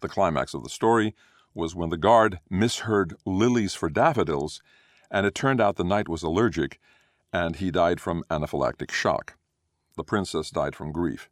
The 0.00 0.08
climax 0.08 0.54
of 0.54 0.62
the 0.62 0.68
story 0.68 1.14
was 1.54 1.74
when 1.74 1.90
the 1.90 1.96
guard 1.96 2.40
misheard 2.50 3.14
lilies 3.24 3.74
for 3.74 3.88
daffodils, 3.88 4.62
and 5.10 5.26
it 5.26 5.34
turned 5.34 5.60
out 5.60 5.76
the 5.76 5.84
knight 5.84 6.08
was 6.08 6.22
allergic, 6.22 6.80
and 7.32 7.56
he 7.56 7.70
died 7.70 8.00
from 8.00 8.24
anaphylactic 8.30 8.90
shock. 8.90 9.36
The 9.96 10.04
princess 10.04 10.50
died 10.50 10.76
from 10.76 10.92
grief. 10.92 11.28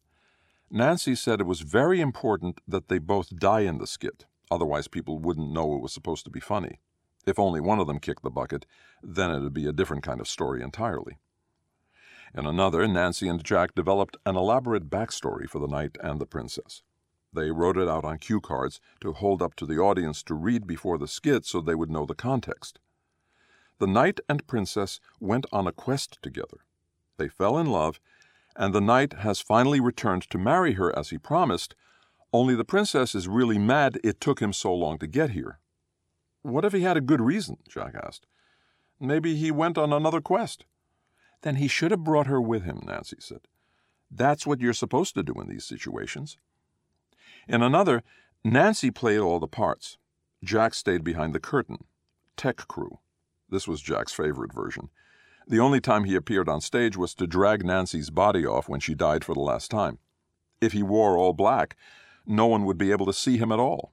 Nancy 0.70 1.14
said 1.14 1.40
it 1.40 1.46
was 1.46 1.60
very 1.60 2.00
important 2.00 2.60
that 2.66 2.88
they 2.88 2.98
both 2.98 3.36
die 3.36 3.60
in 3.60 3.78
the 3.78 3.86
skit, 3.86 4.26
otherwise, 4.50 4.88
people 4.88 5.18
wouldn't 5.18 5.52
know 5.52 5.74
it 5.74 5.82
was 5.82 5.92
supposed 5.92 6.24
to 6.24 6.30
be 6.30 6.40
funny. 6.40 6.80
If 7.26 7.38
only 7.38 7.60
one 7.60 7.78
of 7.78 7.86
them 7.86 8.00
kicked 8.00 8.22
the 8.22 8.30
bucket, 8.30 8.66
then 9.02 9.30
it'd 9.30 9.54
be 9.54 9.66
a 9.66 9.72
different 9.72 10.02
kind 10.02 10.20
of 10.20 10.28
story 10.28 10.62
entirely. 10.62 11.18
In 12.34 12.46
another, 12.46 12.86
Nancy 12.86 13.28
and 13.28 13.42
Jack 13.42 13.74
developed 13.74 14.16
an 14.26 14.36
elaborate 14.36 14.90
backstory 14.90 15.48
for 15.48 15.58
the 15.58 15.68
knight 15.68 15.96
and 16.02 16.20
the 16.20 16.26
princess. 16.26 16.82
They 17.32 17.50
wrote 17.50 17.76
it 17.76 17.88
out 17.88 18.04
on 18.04 18.18
cue 18.18 18.40
cards 18.40 18.80
to 19.00 19.12
hold 19.12 19.42
up 19.42 19.54
to 19.56 19.66
the 19.66 19.78
audience 19.78 20.22
to 20.24 20.34
read 20.34 20.66
before 20.66 20.98
the 20.98 21.08
skit 21.08 21.44
so 21.44 21.60
they 21.60 21.74
would 21.74 21.90
know 21.90 22.06
the 22.06 22.14
context. 22.14 22.78
The 23.78 23.86
knight 23.86 24.20
and 24.28 24.46
princess 24.46 25.00
went 25.20 25.46
on 25.52 25.66
a 25.66 25.72
quest 25.72 26.18
together. 26.22 26.64
They 27.18 27.28
fell 27.28 27.58
in 27.58 27.66
love, 27.66 28.00
and 28.58 28.74
the 28.74 28.80
knight 28.80 29.14
has 29.14 29.40
finally 29.40 29.80
returned 29.80 30.22
to 30.30 30.38
marry 30.38 30.74
her 30.74 30.96
as 30.98 31.10
he 31.10 31.18
promised, 31.18 31.74
only 32.32 32.54
the 32.54 32.64
princess 32.64 33.14
is 33.14 33.28
really 33.28 33.58
mad 33.58 33.98
it 34.02 34.20
took 34.20 34.40
him 34.40 34.52
so 34.52 34.74
long 34.74 34.98
to 34.98 35.06
get 35.06 35.30
here. 35.30 35.58
What 36.42 36.64
if 36.64 36.72
he 36.72 36.82
had 36.82 36.96
a 36.96 37.00
good 37.00 37.20
reason? 37.20 37.58
Jack 37.68 37.94
asked. 37.94 38.26
Maybe 39.00 39.36
he 39.36 39.50
went 39.50 39.76
on 39.76 39.92
another 39.92 40.20
quest. 40.20 40.64
Then 41.42 41.56
he 41.56 41.68
should 41.68 41.90
have 41.90 42.04
brought 42.04 42.26
her 42.26 42.40
with 42.40 42.64
him, 42.64 42.82
Nancy 42.86 43.16
said. 43.20 43.40
That's 44.10 44.46
what 44.46 44.60
you're 44.60 44.72
supposed 44.72 45.14
to 45.14 45.22
do 45.22 45.34
in 45.40 45.48
these 45.48 45.64
situations. 45.64 46.38
In 47.48 47.62
another, 47.62 48.02
Nancy 48.44 48.90
played 48.90 49.20
all 49.20 49.38
the 49.38 49.48
parts. 49.48 49.98
Jack 50.42 50.74
stayed 50.74 51.04
behind 51.04 51.34
the 51.34 51.40
curtain. 51.40 51.84
Tech 52.36 52.56
crew. 52.68 52.98
This 53.48 53.66
was 53.66 53.80
Jack's 53.80 54.12
favorite 54.12 54.52
version. 54.52 54.90
The 55.48 55.60
only 55.60 55.80
time 55.80 56.04
he 56.04 56.16
appeared 56.16 56.48
on 56.48 56.60
stage 56.60 56.96
was 56.96 57.14
to 57.14 57.26
drag 57.26 57.64
Nancy's 57.64 58.10
body 58.10 58.44
off 58.44 58.68
when 58.68 58.80
she 58.80 58.94
died 58.94 59.24
for 59.24 59.32
the 59.32 59.40
last 59.40 59.70
time. 59.70 59.98
If 60.60 60.72
he 60.72 60.82
wore 60.82 61.16
all 61.16 61.32
black, 61.32 61.76
no 62.26 62.46
one 62.46 62.64
would 62.64 62.78
be 62.78 62.90
able 62.90 63.06
to 63.06 63.12
see 63.12 63.38
him 63.38 63.52
at 63.52 63.60
all. 63.60 63.92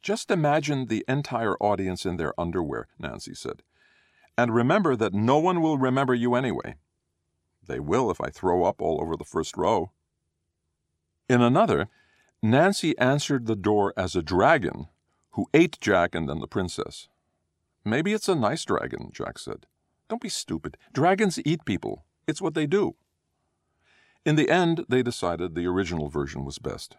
Just 0.00 0.30
imagine 0.30 0.86
the 0.86 1.04
entire 1.08 1.56
audience 1.56 2.06
in 2.06 2.16
their 2.16 2.38
underwear, 2.38 2.86
Nancy 2.98 3.34
said. 3.34 3.62
And 4.38 4.54
remember 4.54 4.94
that 4.94 5.12
no 5.12 5.38
one 5.38 5.60
will 5.60 5.78
remember 5.78 6.14
you 6.14 6.36
anyway. 6.36 6.76
They 7.66 7.80
will 7.80 8.10
if 8.12 8.20
I 8.20 8.30
throw 8.30 8.62
up 8.64 8.80
all 8.80 9.00
over 9.00 9.16
the 9.16 9.24
first 9.24 9.56
row. 9.56 9.90
In 11.28 11.42
another, 11.42 11.88
Nancy 12.40 12.96
answered 12.98 13.46
the 13.46 13.56
door 13.56 13.92
as 13.96 14.14
a 14.14 14.22
dragon 14.22 14.86
who 15.30 15.48
ate 15.52 15.80
Jack 15.80 16.14
and 16.14 16.28
then 16.28 16.38
the 16.38 16.46
princess. 16.46 17.08
Maybe 17.84 18.12
it's 18.12 18.28
a 18.28 18.36
nice 18.36 18.64
dragon, 18.64 19.10
Jack 19.12 19.40
said. 19.40 19.66
Don't 20.08 20.22
be 20.22 20.28
stupid. 20.28 20.76
Dragons 20.92 21.38
eat 21.44 21.64
people. 21.64 22.04
It's 22.26 22.42
what 22.42 22.54
they 22.54 22.66
do. 22.66 22.96
In 24.24 24.36
the 24.36 24.50
end, 24.50 24.84
they 24.88 25.02
decided 25.02 25.54
the 25.54 25.66
original 25.66 26.08
version 26.08 26.44
was 26.44 26.58
best. 26.58 26.96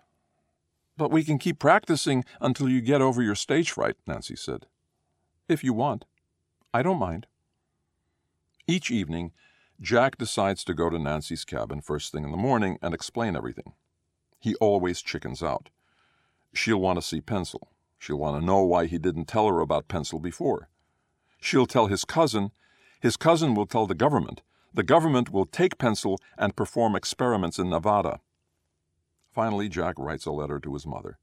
But 0.96 1.12
we 1.12 1.24
can 1.24 1.38
keep 1.38 1.60
practicing 1.60 2.26
until 2.42 2.70
you 2.70 2.82
get 2.82 3.02
over 3.02 3.22
your 3.22 3.36
stage 3.36 3.72
fright, 3.72 3.96
Nancy 4.08 4.36
said. 4.36 4.66
If 5.48 5.64
you 5.64 5.74
want. 5.74 6.06
I 6.74 6.82
don't 6.82 7.00
mind. 7.00 7.28
Each 8.68 8.92
evening, 8.92 9.32
Jack 9.80 10.18
decides 10.18 10.64
to 10.66 10.74
go 10.74 10.90
to 10.90 10.98
Nancy's 10.98 11.46
cabin 11.46 11.82
first 11.82 12.12
thing 12.12 12.24
in 12.24 12.32
the 12.32 12.38
morning 12.38 12.80
and 12.82 12.94
explain 12.94 13.36
everything. 13.36 13.74
He 14.40 14.56
always 14.56 15.02
chickens 15.02 15.44
out. 15.44 15.70
She'll 16.54 16.82
want 16.82 16.98
to 16.98 17.06
see 17.06 17.22
Pencil. 17.22 17.70
She'll 18.00 18.18
want 18.18 18.40
to 18.40 18.46
know 18.46 18.64
why 18.64 18.86
he 18.88 18.98
didn't 18.98 19.26
tell 19.26 19.48
her 19.48 19.60
about 19.60 19.88
Pencil 19.88 20.20
before. 20.20 20.70
She'll 21.40 21.66
tell 21.66 21.88
his 21.88 22.06
cousin. 22.06 22.52
His 23.00 23.18
cousin 23.18 23.54
will 23.54 23.66
tell 23.66 23.88
the 23.88 23.96
government. 23.96 24.42
The 24.74 24.84
government 24.84 25.32
will 25.32 25.46
take 25.46 25.78
Pencil 25.78 26.20
and 26.38 26.56
perform 26.56 26.96
experiments 26.96 27.60
in 27.60 27.70
Nevada. 27.70 28.20
Finally, 29.34 29.70
Jack 29.70 29.96
writes 29.98 30.26
a 30.26 30.32
letter 30.32 30.60
to 30.60 30.74
his 30.74 30.88
mother. 30.88 31.20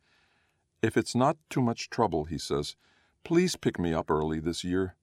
If 0.83 0.97
it's 0.97 1.15
not 1.15 1.37
too 1.51 1.61
much 1.61 1.91
trouble, 1.91 2.25
he 2.25 2.39
says, 2.39 2.77
please 3.25 3.57
pick 3.57 3.79
me 3.79 3.93
up 3.93 4.11
early 4.11 4.39
this 4.39 4.63
year. 4.63 4.97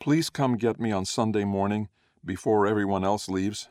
Please 0.00 0.30
come 0.30 0.56
get 0.56 0.80
me 0.80 0.90
on 0.90 1.04
Sunday 1.04 1.44
morning, 1.44 1.88
before 2.24 2.66
everyone 2.66 3.04
else 3.04 3.28
leaves. 3.28 3.68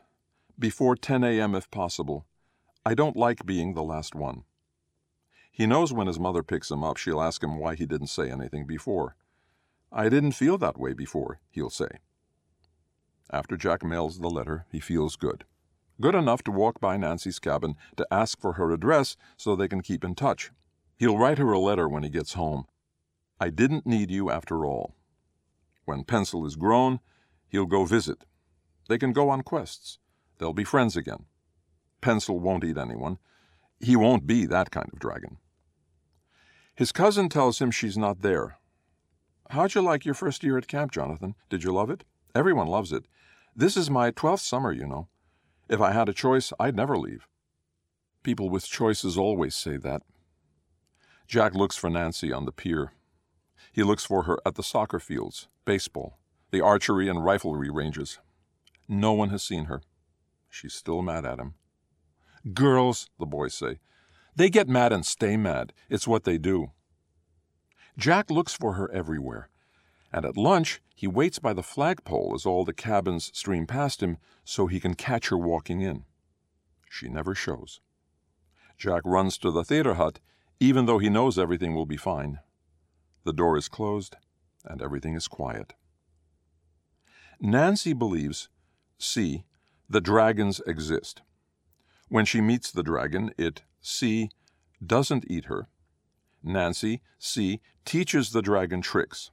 Before 0.58 0.96
10 0.96 1.24
a.m. 1.24 1.54
if 1.54 1.70
possible. 1.70 2.26
I 2.86 2.94
don't 2.94 3.16
like 3.16 3.44
being 3.44 3.74
the 3.74 3.82
last 3.82 4.14
one. 4.14 4.44
He 5.50 5.66
knows 5.66 5.92
when 5.92 6.06
his 6.06 6.20
mother 6.20 6.42
picks 6.42 6.70
him 6.70 6.84
up, 6.84 6.96
she'll 6.96 7.20
ask 7.20 7.42
him 7.42 7.58
why 7.58 7.74
he 7.74 7.84
didn't 7.84 8.06
say 8.06 8.30
anything 8.30 8.66
before. 8.66 9.16
I 9.92 10.08
didn't 10.08 10.32
feel 10.32 10.56
that 10.58 10.78
way 10.78 10.92
before, 10.92 11.40
he'll 11.50 11.70
say. 11.70 11.98
After 13.32 13.56
Jack 13.56 13.84
mails 13.84 14.18
the 14.18 14.28
letter, 14.28 14.66
he 14.70 14.80
feels 14.80 15.16
good. 15.16 15.44
Good 16.00 16.14
enough 16.14 16.42
to 16.44 16.50
walk 16.50 16.80
by 16.80 16.96
Nancy's 16.96 17.38
cabin 17.38 17.76
to 17.96 18.06
ask 18.10 18.40
for 18.40 18.54
her 18.54 18.72
address 18.72 19.16
so 19.36 19.54
they 19.54 19.68
can 19.68 19.82
keep 19.82 20.02
in 20.02 20.14
touch. 20.14 20.50
He'll 20.98 21.18
write 21.18 21.38
her 21.38 21.52
a 21.52 21.58
letter 21.58 21.88
when 21.88 22.02
he 22.02 22.08
gets 22.08 22.34
home. 22.34 22.66
I 23.38 23.50
didn't 23.50 23.86
need 23.86 24.10
you 24.10 24.30
after 24.30 24.64
all. 24.64 24.94
When 25.84 26.04
Pencil 26.04 26.44
is 26.46 26.56
grown, 26.56 27.00
he'll 27.48 27.66
go 27.66 27.84
visit. 27.84 28.24
They 28.88 28.98
can 28.98 29.12
go 29.12 29.30
on 29.30 29.42
quests. 29.42 29.98
They'll 30.38 30.52
be 30.52 30.64
friends 30.64 30.96
again. 30.96 31.26
Pencil 32.00 32.38
won't 32.38 32.64
eat 32.64 32.78
anyone. 32.78 33.18
He 33.78 33.96
won't 33.96 34.26
be 34.26 34.46
that 34.46 34.70
kind 34.70 34.90
of 34.92 34.98
dragon. 34.98 35.38
His 36.74 36.92
cousin 36.92 37.28
tells 37.28 37.60
him 37.60 37.70
she's 37.70 37.96
not 37.98 38.22
there. 38.22 38.58
How'd 39.50 39.74
you 39.74 39.82
like 39.82 40.04
your 40.04 40.14
first 40.14 40.42
year 40.42 40.56
at 40.56 40.68
camp, 40.68 40.92
Jonathan? 40.92 41.34
Did 41.48 41.62
you 41.62 41.72
love 41.72 41.90
it? 41.90 42.04
Everyone 42.34 42.68
loves 42.68 42.92
it. 42.92 43.04
This 43.60 43.76
is 43.76 43.90
my 43.90 44.10
twelfth 44.10 44.42
summer, 44.42 44.72
you 44.72 44.86
know. 44.86 45.08
If 45.68 45.82
I 45.82 45.92
had 45.92 46.08
a 46.08 46.14
choice, 46.14 46.50
I'd 46.58 46.74
never 46.74 46.96
leave. 46.96 47.28
People 48.22 48.48
with 48.48 48.66
choices 48.66 49.18
always 49.18 49.54
say 49.54 49.76
that. 49.76 50.00
Jack 51.26 51.54
looks 51.54 51.76
for 51.76 51.90
Nancy 51.90 52.32
on 52.32 52.46
the 52.46 52.52
pier. 52.52 52.94
He 53.70 53.82
looks 53.82 54.02
for 54.02 54.22
her 54.22 54.38
at 54.46 54.54
the 54.54 54.62
soccer 54.62 54.98
fields, 54.98 55.48
baseball, 55.66 56.18
the 56.50 56.62
archery 56.62 57.06
and 57.06 57.18
riflery 57.18 57.68
ranges. 57.70 58.18
No 58.88 59.12
one 59.12 59.28
has 59.28 59.42
seen 59.42 59.66
her. 59.66 59.82
She's 60.48 60.72
still 60.72 61.02
mad 61.02 61.26
at 61.26 61.38
him. 61.38 61.52
Girls, 62.54 63.10
the 63.18 63.26
boys 63.26 63.52
say. 63.52 63.80
They 64.34 64.48
get 64.48 64.70
mad 64.70 64.90
and 64.90 65.04
stay 65.04 65.36
mad. 65.36 65.74
It's 65.90 66.08
what 66.08 66.24
they 66.24 66.38
do. 66.38 66.70
Jack 67.98 68.30
looks 68.30 68.54
for 68.54 68.72
her 68.72 68.90
everywhere. 68.90 69.50
And 70.12 70.24
at 70.24 70.36
lunch, 70.36 70.80
he 70.94 71.06
waits 71.06 71.38
by 71.38 71.52
the 71.52 71.62
flagpole 71.62 72.32
as 72.34 72.44
all 72.44 72.64
the 72.64 72.72
cabins 72.72 73.30
stream 73.34 73.66
past 73.66 74.02
him 74.02 74.18
so 74.44 74.66
he 74.66 74.80
can 74.80 74.94
catch 74.94 75.28
her 75.28 75.38
walking 75.38 75.80
in. 75.80 76.04
She 76.90 77.08
never 77.08 77.34
shows. 77.34 77.80
Jack 78.76 79.02
runs 79.04 79.38
to 79.38 79.50
the 79.50 79.64
theater 79.64 79.94
hut, 79.94 80.18
even 80.58 80.86
though 80.86 80.98
he 80.98 81.08
knows 81.08 81.38
everything 81.38 81.74
will 81.74 81.86
be 81.86 81.96
fine. 81.96 82.40
The 83.24 83.32
door 83.32 83.56
is 83.56 83.68
closed, 83.68 84.16
and 84.64 84.82
everything 84.82 85.14
is 85.14 85.28
quiet. 85.28 85.74
Nancy 87.40 87.92
believes, 87.92 88.48
see, 88.98 89.44
the 89.88 90.00
dragons 90.00 90.60
exist. 90.66 91.22
When 92.08 92.24
she 92.24 92.40
meets 92.40 92.70
the 92.70 92.82
dragon, 92.82 93.32
it, 93.38 93.62
C, 93.80 94.30
doesn't 94.84 95.24
eat 95.28 95.46
her. 95.46 95.68
Nancy, 96.42 97.02
C, 97.18 97.60
teaches 97.84 98.30
the 98.30 98.42
dragon 98.42 98.82
tricks. 98.82 99.30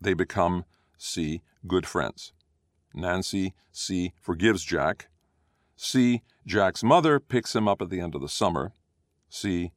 They 0.00 0.14
become, 0.14 0.64
C, 0.96 1.42
good 1.66 1.86
friends. 1.86 2.32
Nancy, 2.94 3.54
C, 3.70 4.14
forgives 4.20 4.64
Jack. 4.64 5.08
C, 5.76 6.22
Jack's 6.46 6.82
mother 6.82 7.20
picks 7.20 7.54
him 7.54 7.68
up 7.68 7.82
at 7.82 7.90
the 7.90 8.00
end 8.00 8.14
of 8.14 8.20
the 8.20 8.28
summer. 8.28 8.72
C, 9.28 9.72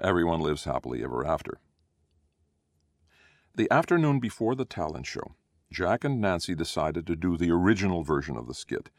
everyone 0.00 0.40
lives 0.40 0.64
happily 0.64 1.02
ever 1.02 1.26
after. 1.26 1.58
The 3.54 3.70
afternoon 3.70 4.20
before 4.20 4.54
the 4.54 4.64
talent 4.64 5.06
show, 5.06 5.34
Jack 5.70 6.04
and 6.04 6.20
Nancy 6.20 6.54
decided 6.54 7.06
to 7.06 7.16
do 7.16 7.36
the 7.36 7.50
original 7.50 8.02
version 8.02 8.36
of 8.36 8.46
the 8.46 8.54
skit. 8.54 8.90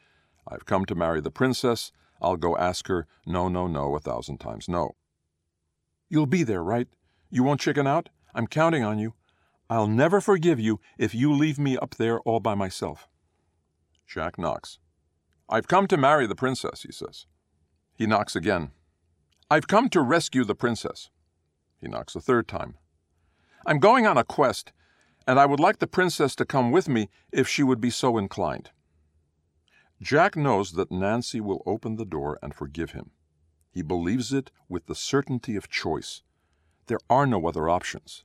I've 0.46 0.66
come 0.66 0.84
to 0.86 0.94
marry 0.94 1.20
the 1.20 1.30
princess. 1.30 1.92
I'll 2.20 2.36
go 2.36 2.56
ask 2.56 2.88
her, 2.88 3.06
no, 3.26 3.48
no, 3.48 3.66
no, 3.66 3.94
a 3.94 4.00
thousand 4.00 4.38
times 4.38 4.68
no. 4.68 4.96
You'll 6.08 6.26
be 6.26 6.42
there, 6.42 6.62
right? 6.62 6.88
You 7.30 7.42
won't 7.42 7.60
chicken 7.60 7.86
out? 7.86 8.10
I'm 8.34 8.46
counting 8.46 8.84
on 8.84 8.98
you. 8.98 9.14
I'll 9.70 9.86
never 9.86 10.20
forgive 10.20 10.60
you 10.60 10.80
if 10.98 11.14
you 11.14 11.32
leave 11.32 11.58
me 11.58 11.76
up 11.76 11.94
there 11.94 12.20
all 12.20 12.40
by 12.40 12.54
myself. 12.54 13.08
Jack 14.06 14.38
knocks. 14.38 14.78
I've 15.48 15.68
come 15.68 15.86
to 15.88 15.96
marry 15.96 16.26
the 16.26 16.34
princess, 16.34 16.82
he 16.82 16.92
says. 16.92 17.26
He 17.94 18.06
knocks 18.06 18.36
again. 18.36 18.72
I've 19.50 19.68
come 19.68 19.88
to 19.90 20.02
rescue 20.02 20.44
the 20.44 20.54
princess. 20.54 21.10
He 21.80 21.88
knocks 21.88 22.14
a 22.14 22.20
third 22.20 22.48
time. 22.48 22.76
I'm 23.66 23.78
going 23.78 24.06
on 24.06 24.18
a 24.18 24.24
quest, 24.24 24.72
and 25.26 25.38
I 25.38 25.46
would 25.46 25.60
like 25.60 25.78
the 25.78 25.86
princess 25.86 26.34
to 26.36 26.44
come 26.44 26.70
with 26.70 26.88
me 26.88 27.08
if 27.32 27.48
she 27.48 27.62
would 27.62 27.80
be 27.80 27.90
so 27.90 28.18
inclined. 28.18 28.70
Jack 30.02 30.36
knows 30.36 30.72
that 30.72 30.90
Nancy 30.90 31.40
will 31.40 31.62
open 31.64 31.96
the 31.96 32.04
door 32.04 32.38
and 32.42 32.54
forgive 32.54 32.90
him. 32.90 33.12
He 33.70 33.80
believes 33.80 34.32
it 34.32 34.50
with 34.68 34.86
the 34.86 34.94
certainty 34.94 35.56
of 35.56 35.70
choice. 35.70 36.22
There 36.86 37.00
are 37.08 37.26
no 37.26 37.46
other 37.46 37.68
options. 37.68 38.24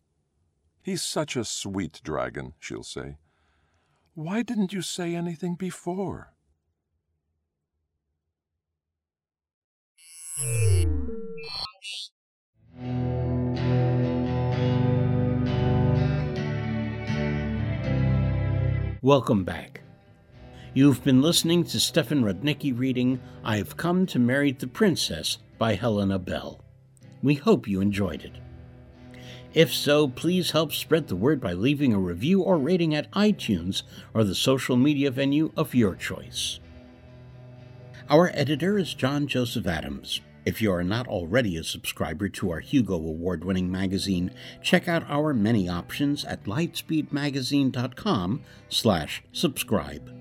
He's 0.81 1.03
such 1.03 1.35
a 1.35 1.43
sweet 1.43 2.01
dragon, 2.03 2.53
she'll 2.59 2.83
say. 2.83 3.17
Why 4.13 4.41
didn't 4.43 4.73
you 4.73 4.81
say 4.81 5.15
anything 5.15 5.55
before? 5.55 6.33
Welcome 19.01 19.43
back. 19.43 19.81
You've 20.73 21.03
been 21.03 21.21
listening 21.21 21.63
to 21.65 21.79
Stefan 21.79 22.23
Rudnicki 22.23 22.77
reading 22.77 23.19
I've 23.43 23.75
Come 23.75 24.05
to 24.07 24.19
Marry 24.19 24.51
the 24.51 24.67
Princess 24.67 25.39
by 25.57 25.75
Helena 25.75 26.19
Bell. 26.19 26.61
We 27.21 27.35
hope 27.35 27.67
you 27.67 27.81
enjoyed 27.81 28.23
it. 28.23 28.33
If 29.53 29.73
so, 29.73 30.07
please 30.07 30.51
help 30.51 30.71
spread 30.73 31.07
the 31.07 31.15
word 31.15 31.41
by 31.41 31.53
leaving 31.53 31.93
a 31.93 31.99
review 31.99 32.41
or 32.41 32.57
rating 32.57 32.93
at 32.93 33.11
iTunes 33.11 33.81
or 34.13 34.23
the 34.23 34.35
social 34.35 34.77
media 34.77 35.09
venue 35.09 35.51
of 35.57 35.73
your 35.73 35.95
choice. 35.95 36.59
Our 38.09 38.29
editor 38.33 38.77
is 38.77 38.93
John 38.93 39.27
Joseph 39.27 39.65
Adams. 39.67 40.21
If 40.45 40.61
you 40.61 40.71
are 40.71 40.83
not 40.83 41.07
already 41.07 41.57
a 41.57 41.63
subscriber 41.63 42.29
to 42.29 42.51
our 42.51 42.59
Hugo 42.59 42.95
Award 42.95 43.43
winning 43.43 43.71
magazine, 43.71 44.31
check 44.63 44.87
out 44.87 45.03
our 45.09 45.33
many 45.33 45.67
options 45.67 46.25
at 46.25 46.45
lightspeedmagazine.com 46.45 48.43
slash 48.69 49.23
subscribe. 49.31 50.11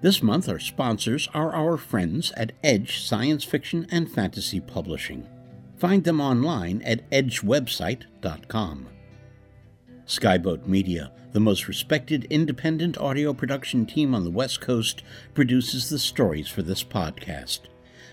This 0.00 0.22
month, 0.22 0.48
our 0.48 0.60
sponsors 0.60 1.28
are 1.34 1.52
our 1.52 1.76
friends 1.76 2.30
at 2.36 2.52
Edge 2.62 3.00
Science 3.00 3.42
Fiction 3.42 3.86
and 3.90 4.08
Fantasy 4.10 4.60
Publishing. 4.60 5.26
Find 5.78 6.02
them 6.02 6.20
online 6.20 6.82
at 6.82 7.08
edgewebsite.com. 7.10 8.88
Skyboat 10.06 10.66
Media, 10.66 11.12
the 11.32 11.40
most 11.40 11.68
respected 11.68 12.24
independent 12.24 12.98
audio 12.98 13.32
production 13.32 13.86
team 13.86 14.14
on 14.14 14.24
the 14.24 14.30
West 14.30 14.60
Coast, 14.60 15.02
produces 15.34 15.88
the 15.88 15.98
stories 15.98 16.48
for 16.48 16.62
this 16.62 16.82
podcast. 16.82 17.60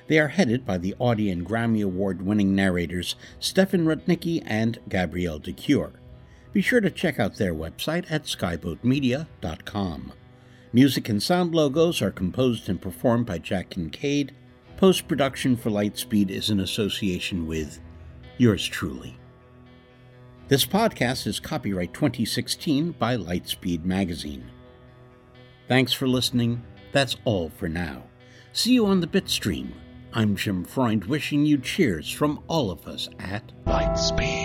They 0.07 0.19
are 0.19 0.27
headed 0.27 0.65
by 0.65 0.77
the 0.77 0.93
Audie 0.99 1.31
and 1.31 1.45
Grammy 1.45 1.83
Award 1.83 2.21
winning 2.21 2.53
narrators 2.53 3.15
Stefan 3.39 3.85
Rudnicki 3.85 4.43
and 4.45 4.77
Gabrielle 4.87 5.39
de 5.39 5.53
Cuir. 5.53 5.93
Be 6.53 6.61
sure 6.61 6.81
to 6.81 6.91
check 6.91 7.19
out 7.19 7.35
their 7.35 7.55
website 7.55 8.05
at 8.11 8.25
skyboatmedia.com. 8.25 10.13
Music 10.71 11.09
and 11.09 11.23
sound 11.23 11.55
logos 11.55 12.01
are 12.01 12.11
composed 12.11 12.69
and 12.69 12.81
performed 12.81 13.25
by 13.25 13.39
Jack 13.39 13.71
Kincaid. 13.71 14.35
Post 14.77 15.07
production 15.07 15.55
for 15.55 15.69
Lightspeed 15.69 16.29
is 16.29 16.49
in 16.49 16.59
association 16.59 17.47
with 17.47 17.79
yours 18.37 18.65
truly. 18.67 19.17
This 20.49 20.65
podcast 20.65 21.27
is 21.27 21.39
copyright 21.39 21.93
2016 21.93 22.91
by 22.91 23.15
Lightspeed 23.15 23.85
Magazine. 23.85 24.51
Thanks 25.67 25.93
for 25.93 26.07
listening. 26.07 26.61
That's 26.91 27.15
all 27.23 27.49
for 27.49 27.69
now. 27.69 28.03
See 28.51 28.73
you 28.73 28.85
on 28.85 28.99
the 28.99 29.07
Bitstream. 29.07 29.71
I'm 30.13 30.35
Jim 30.35 30.63
Freund 30.65 31.05
wishing 31.05 31.45
you 31.45 31.57
cheers 31.57 32.11
from 32.11 32.43
all 32.47 32.69
of 32.69 32.85
us 32.85 33.07
at 33.19 33.51
Lightspeed. 33.65 34.44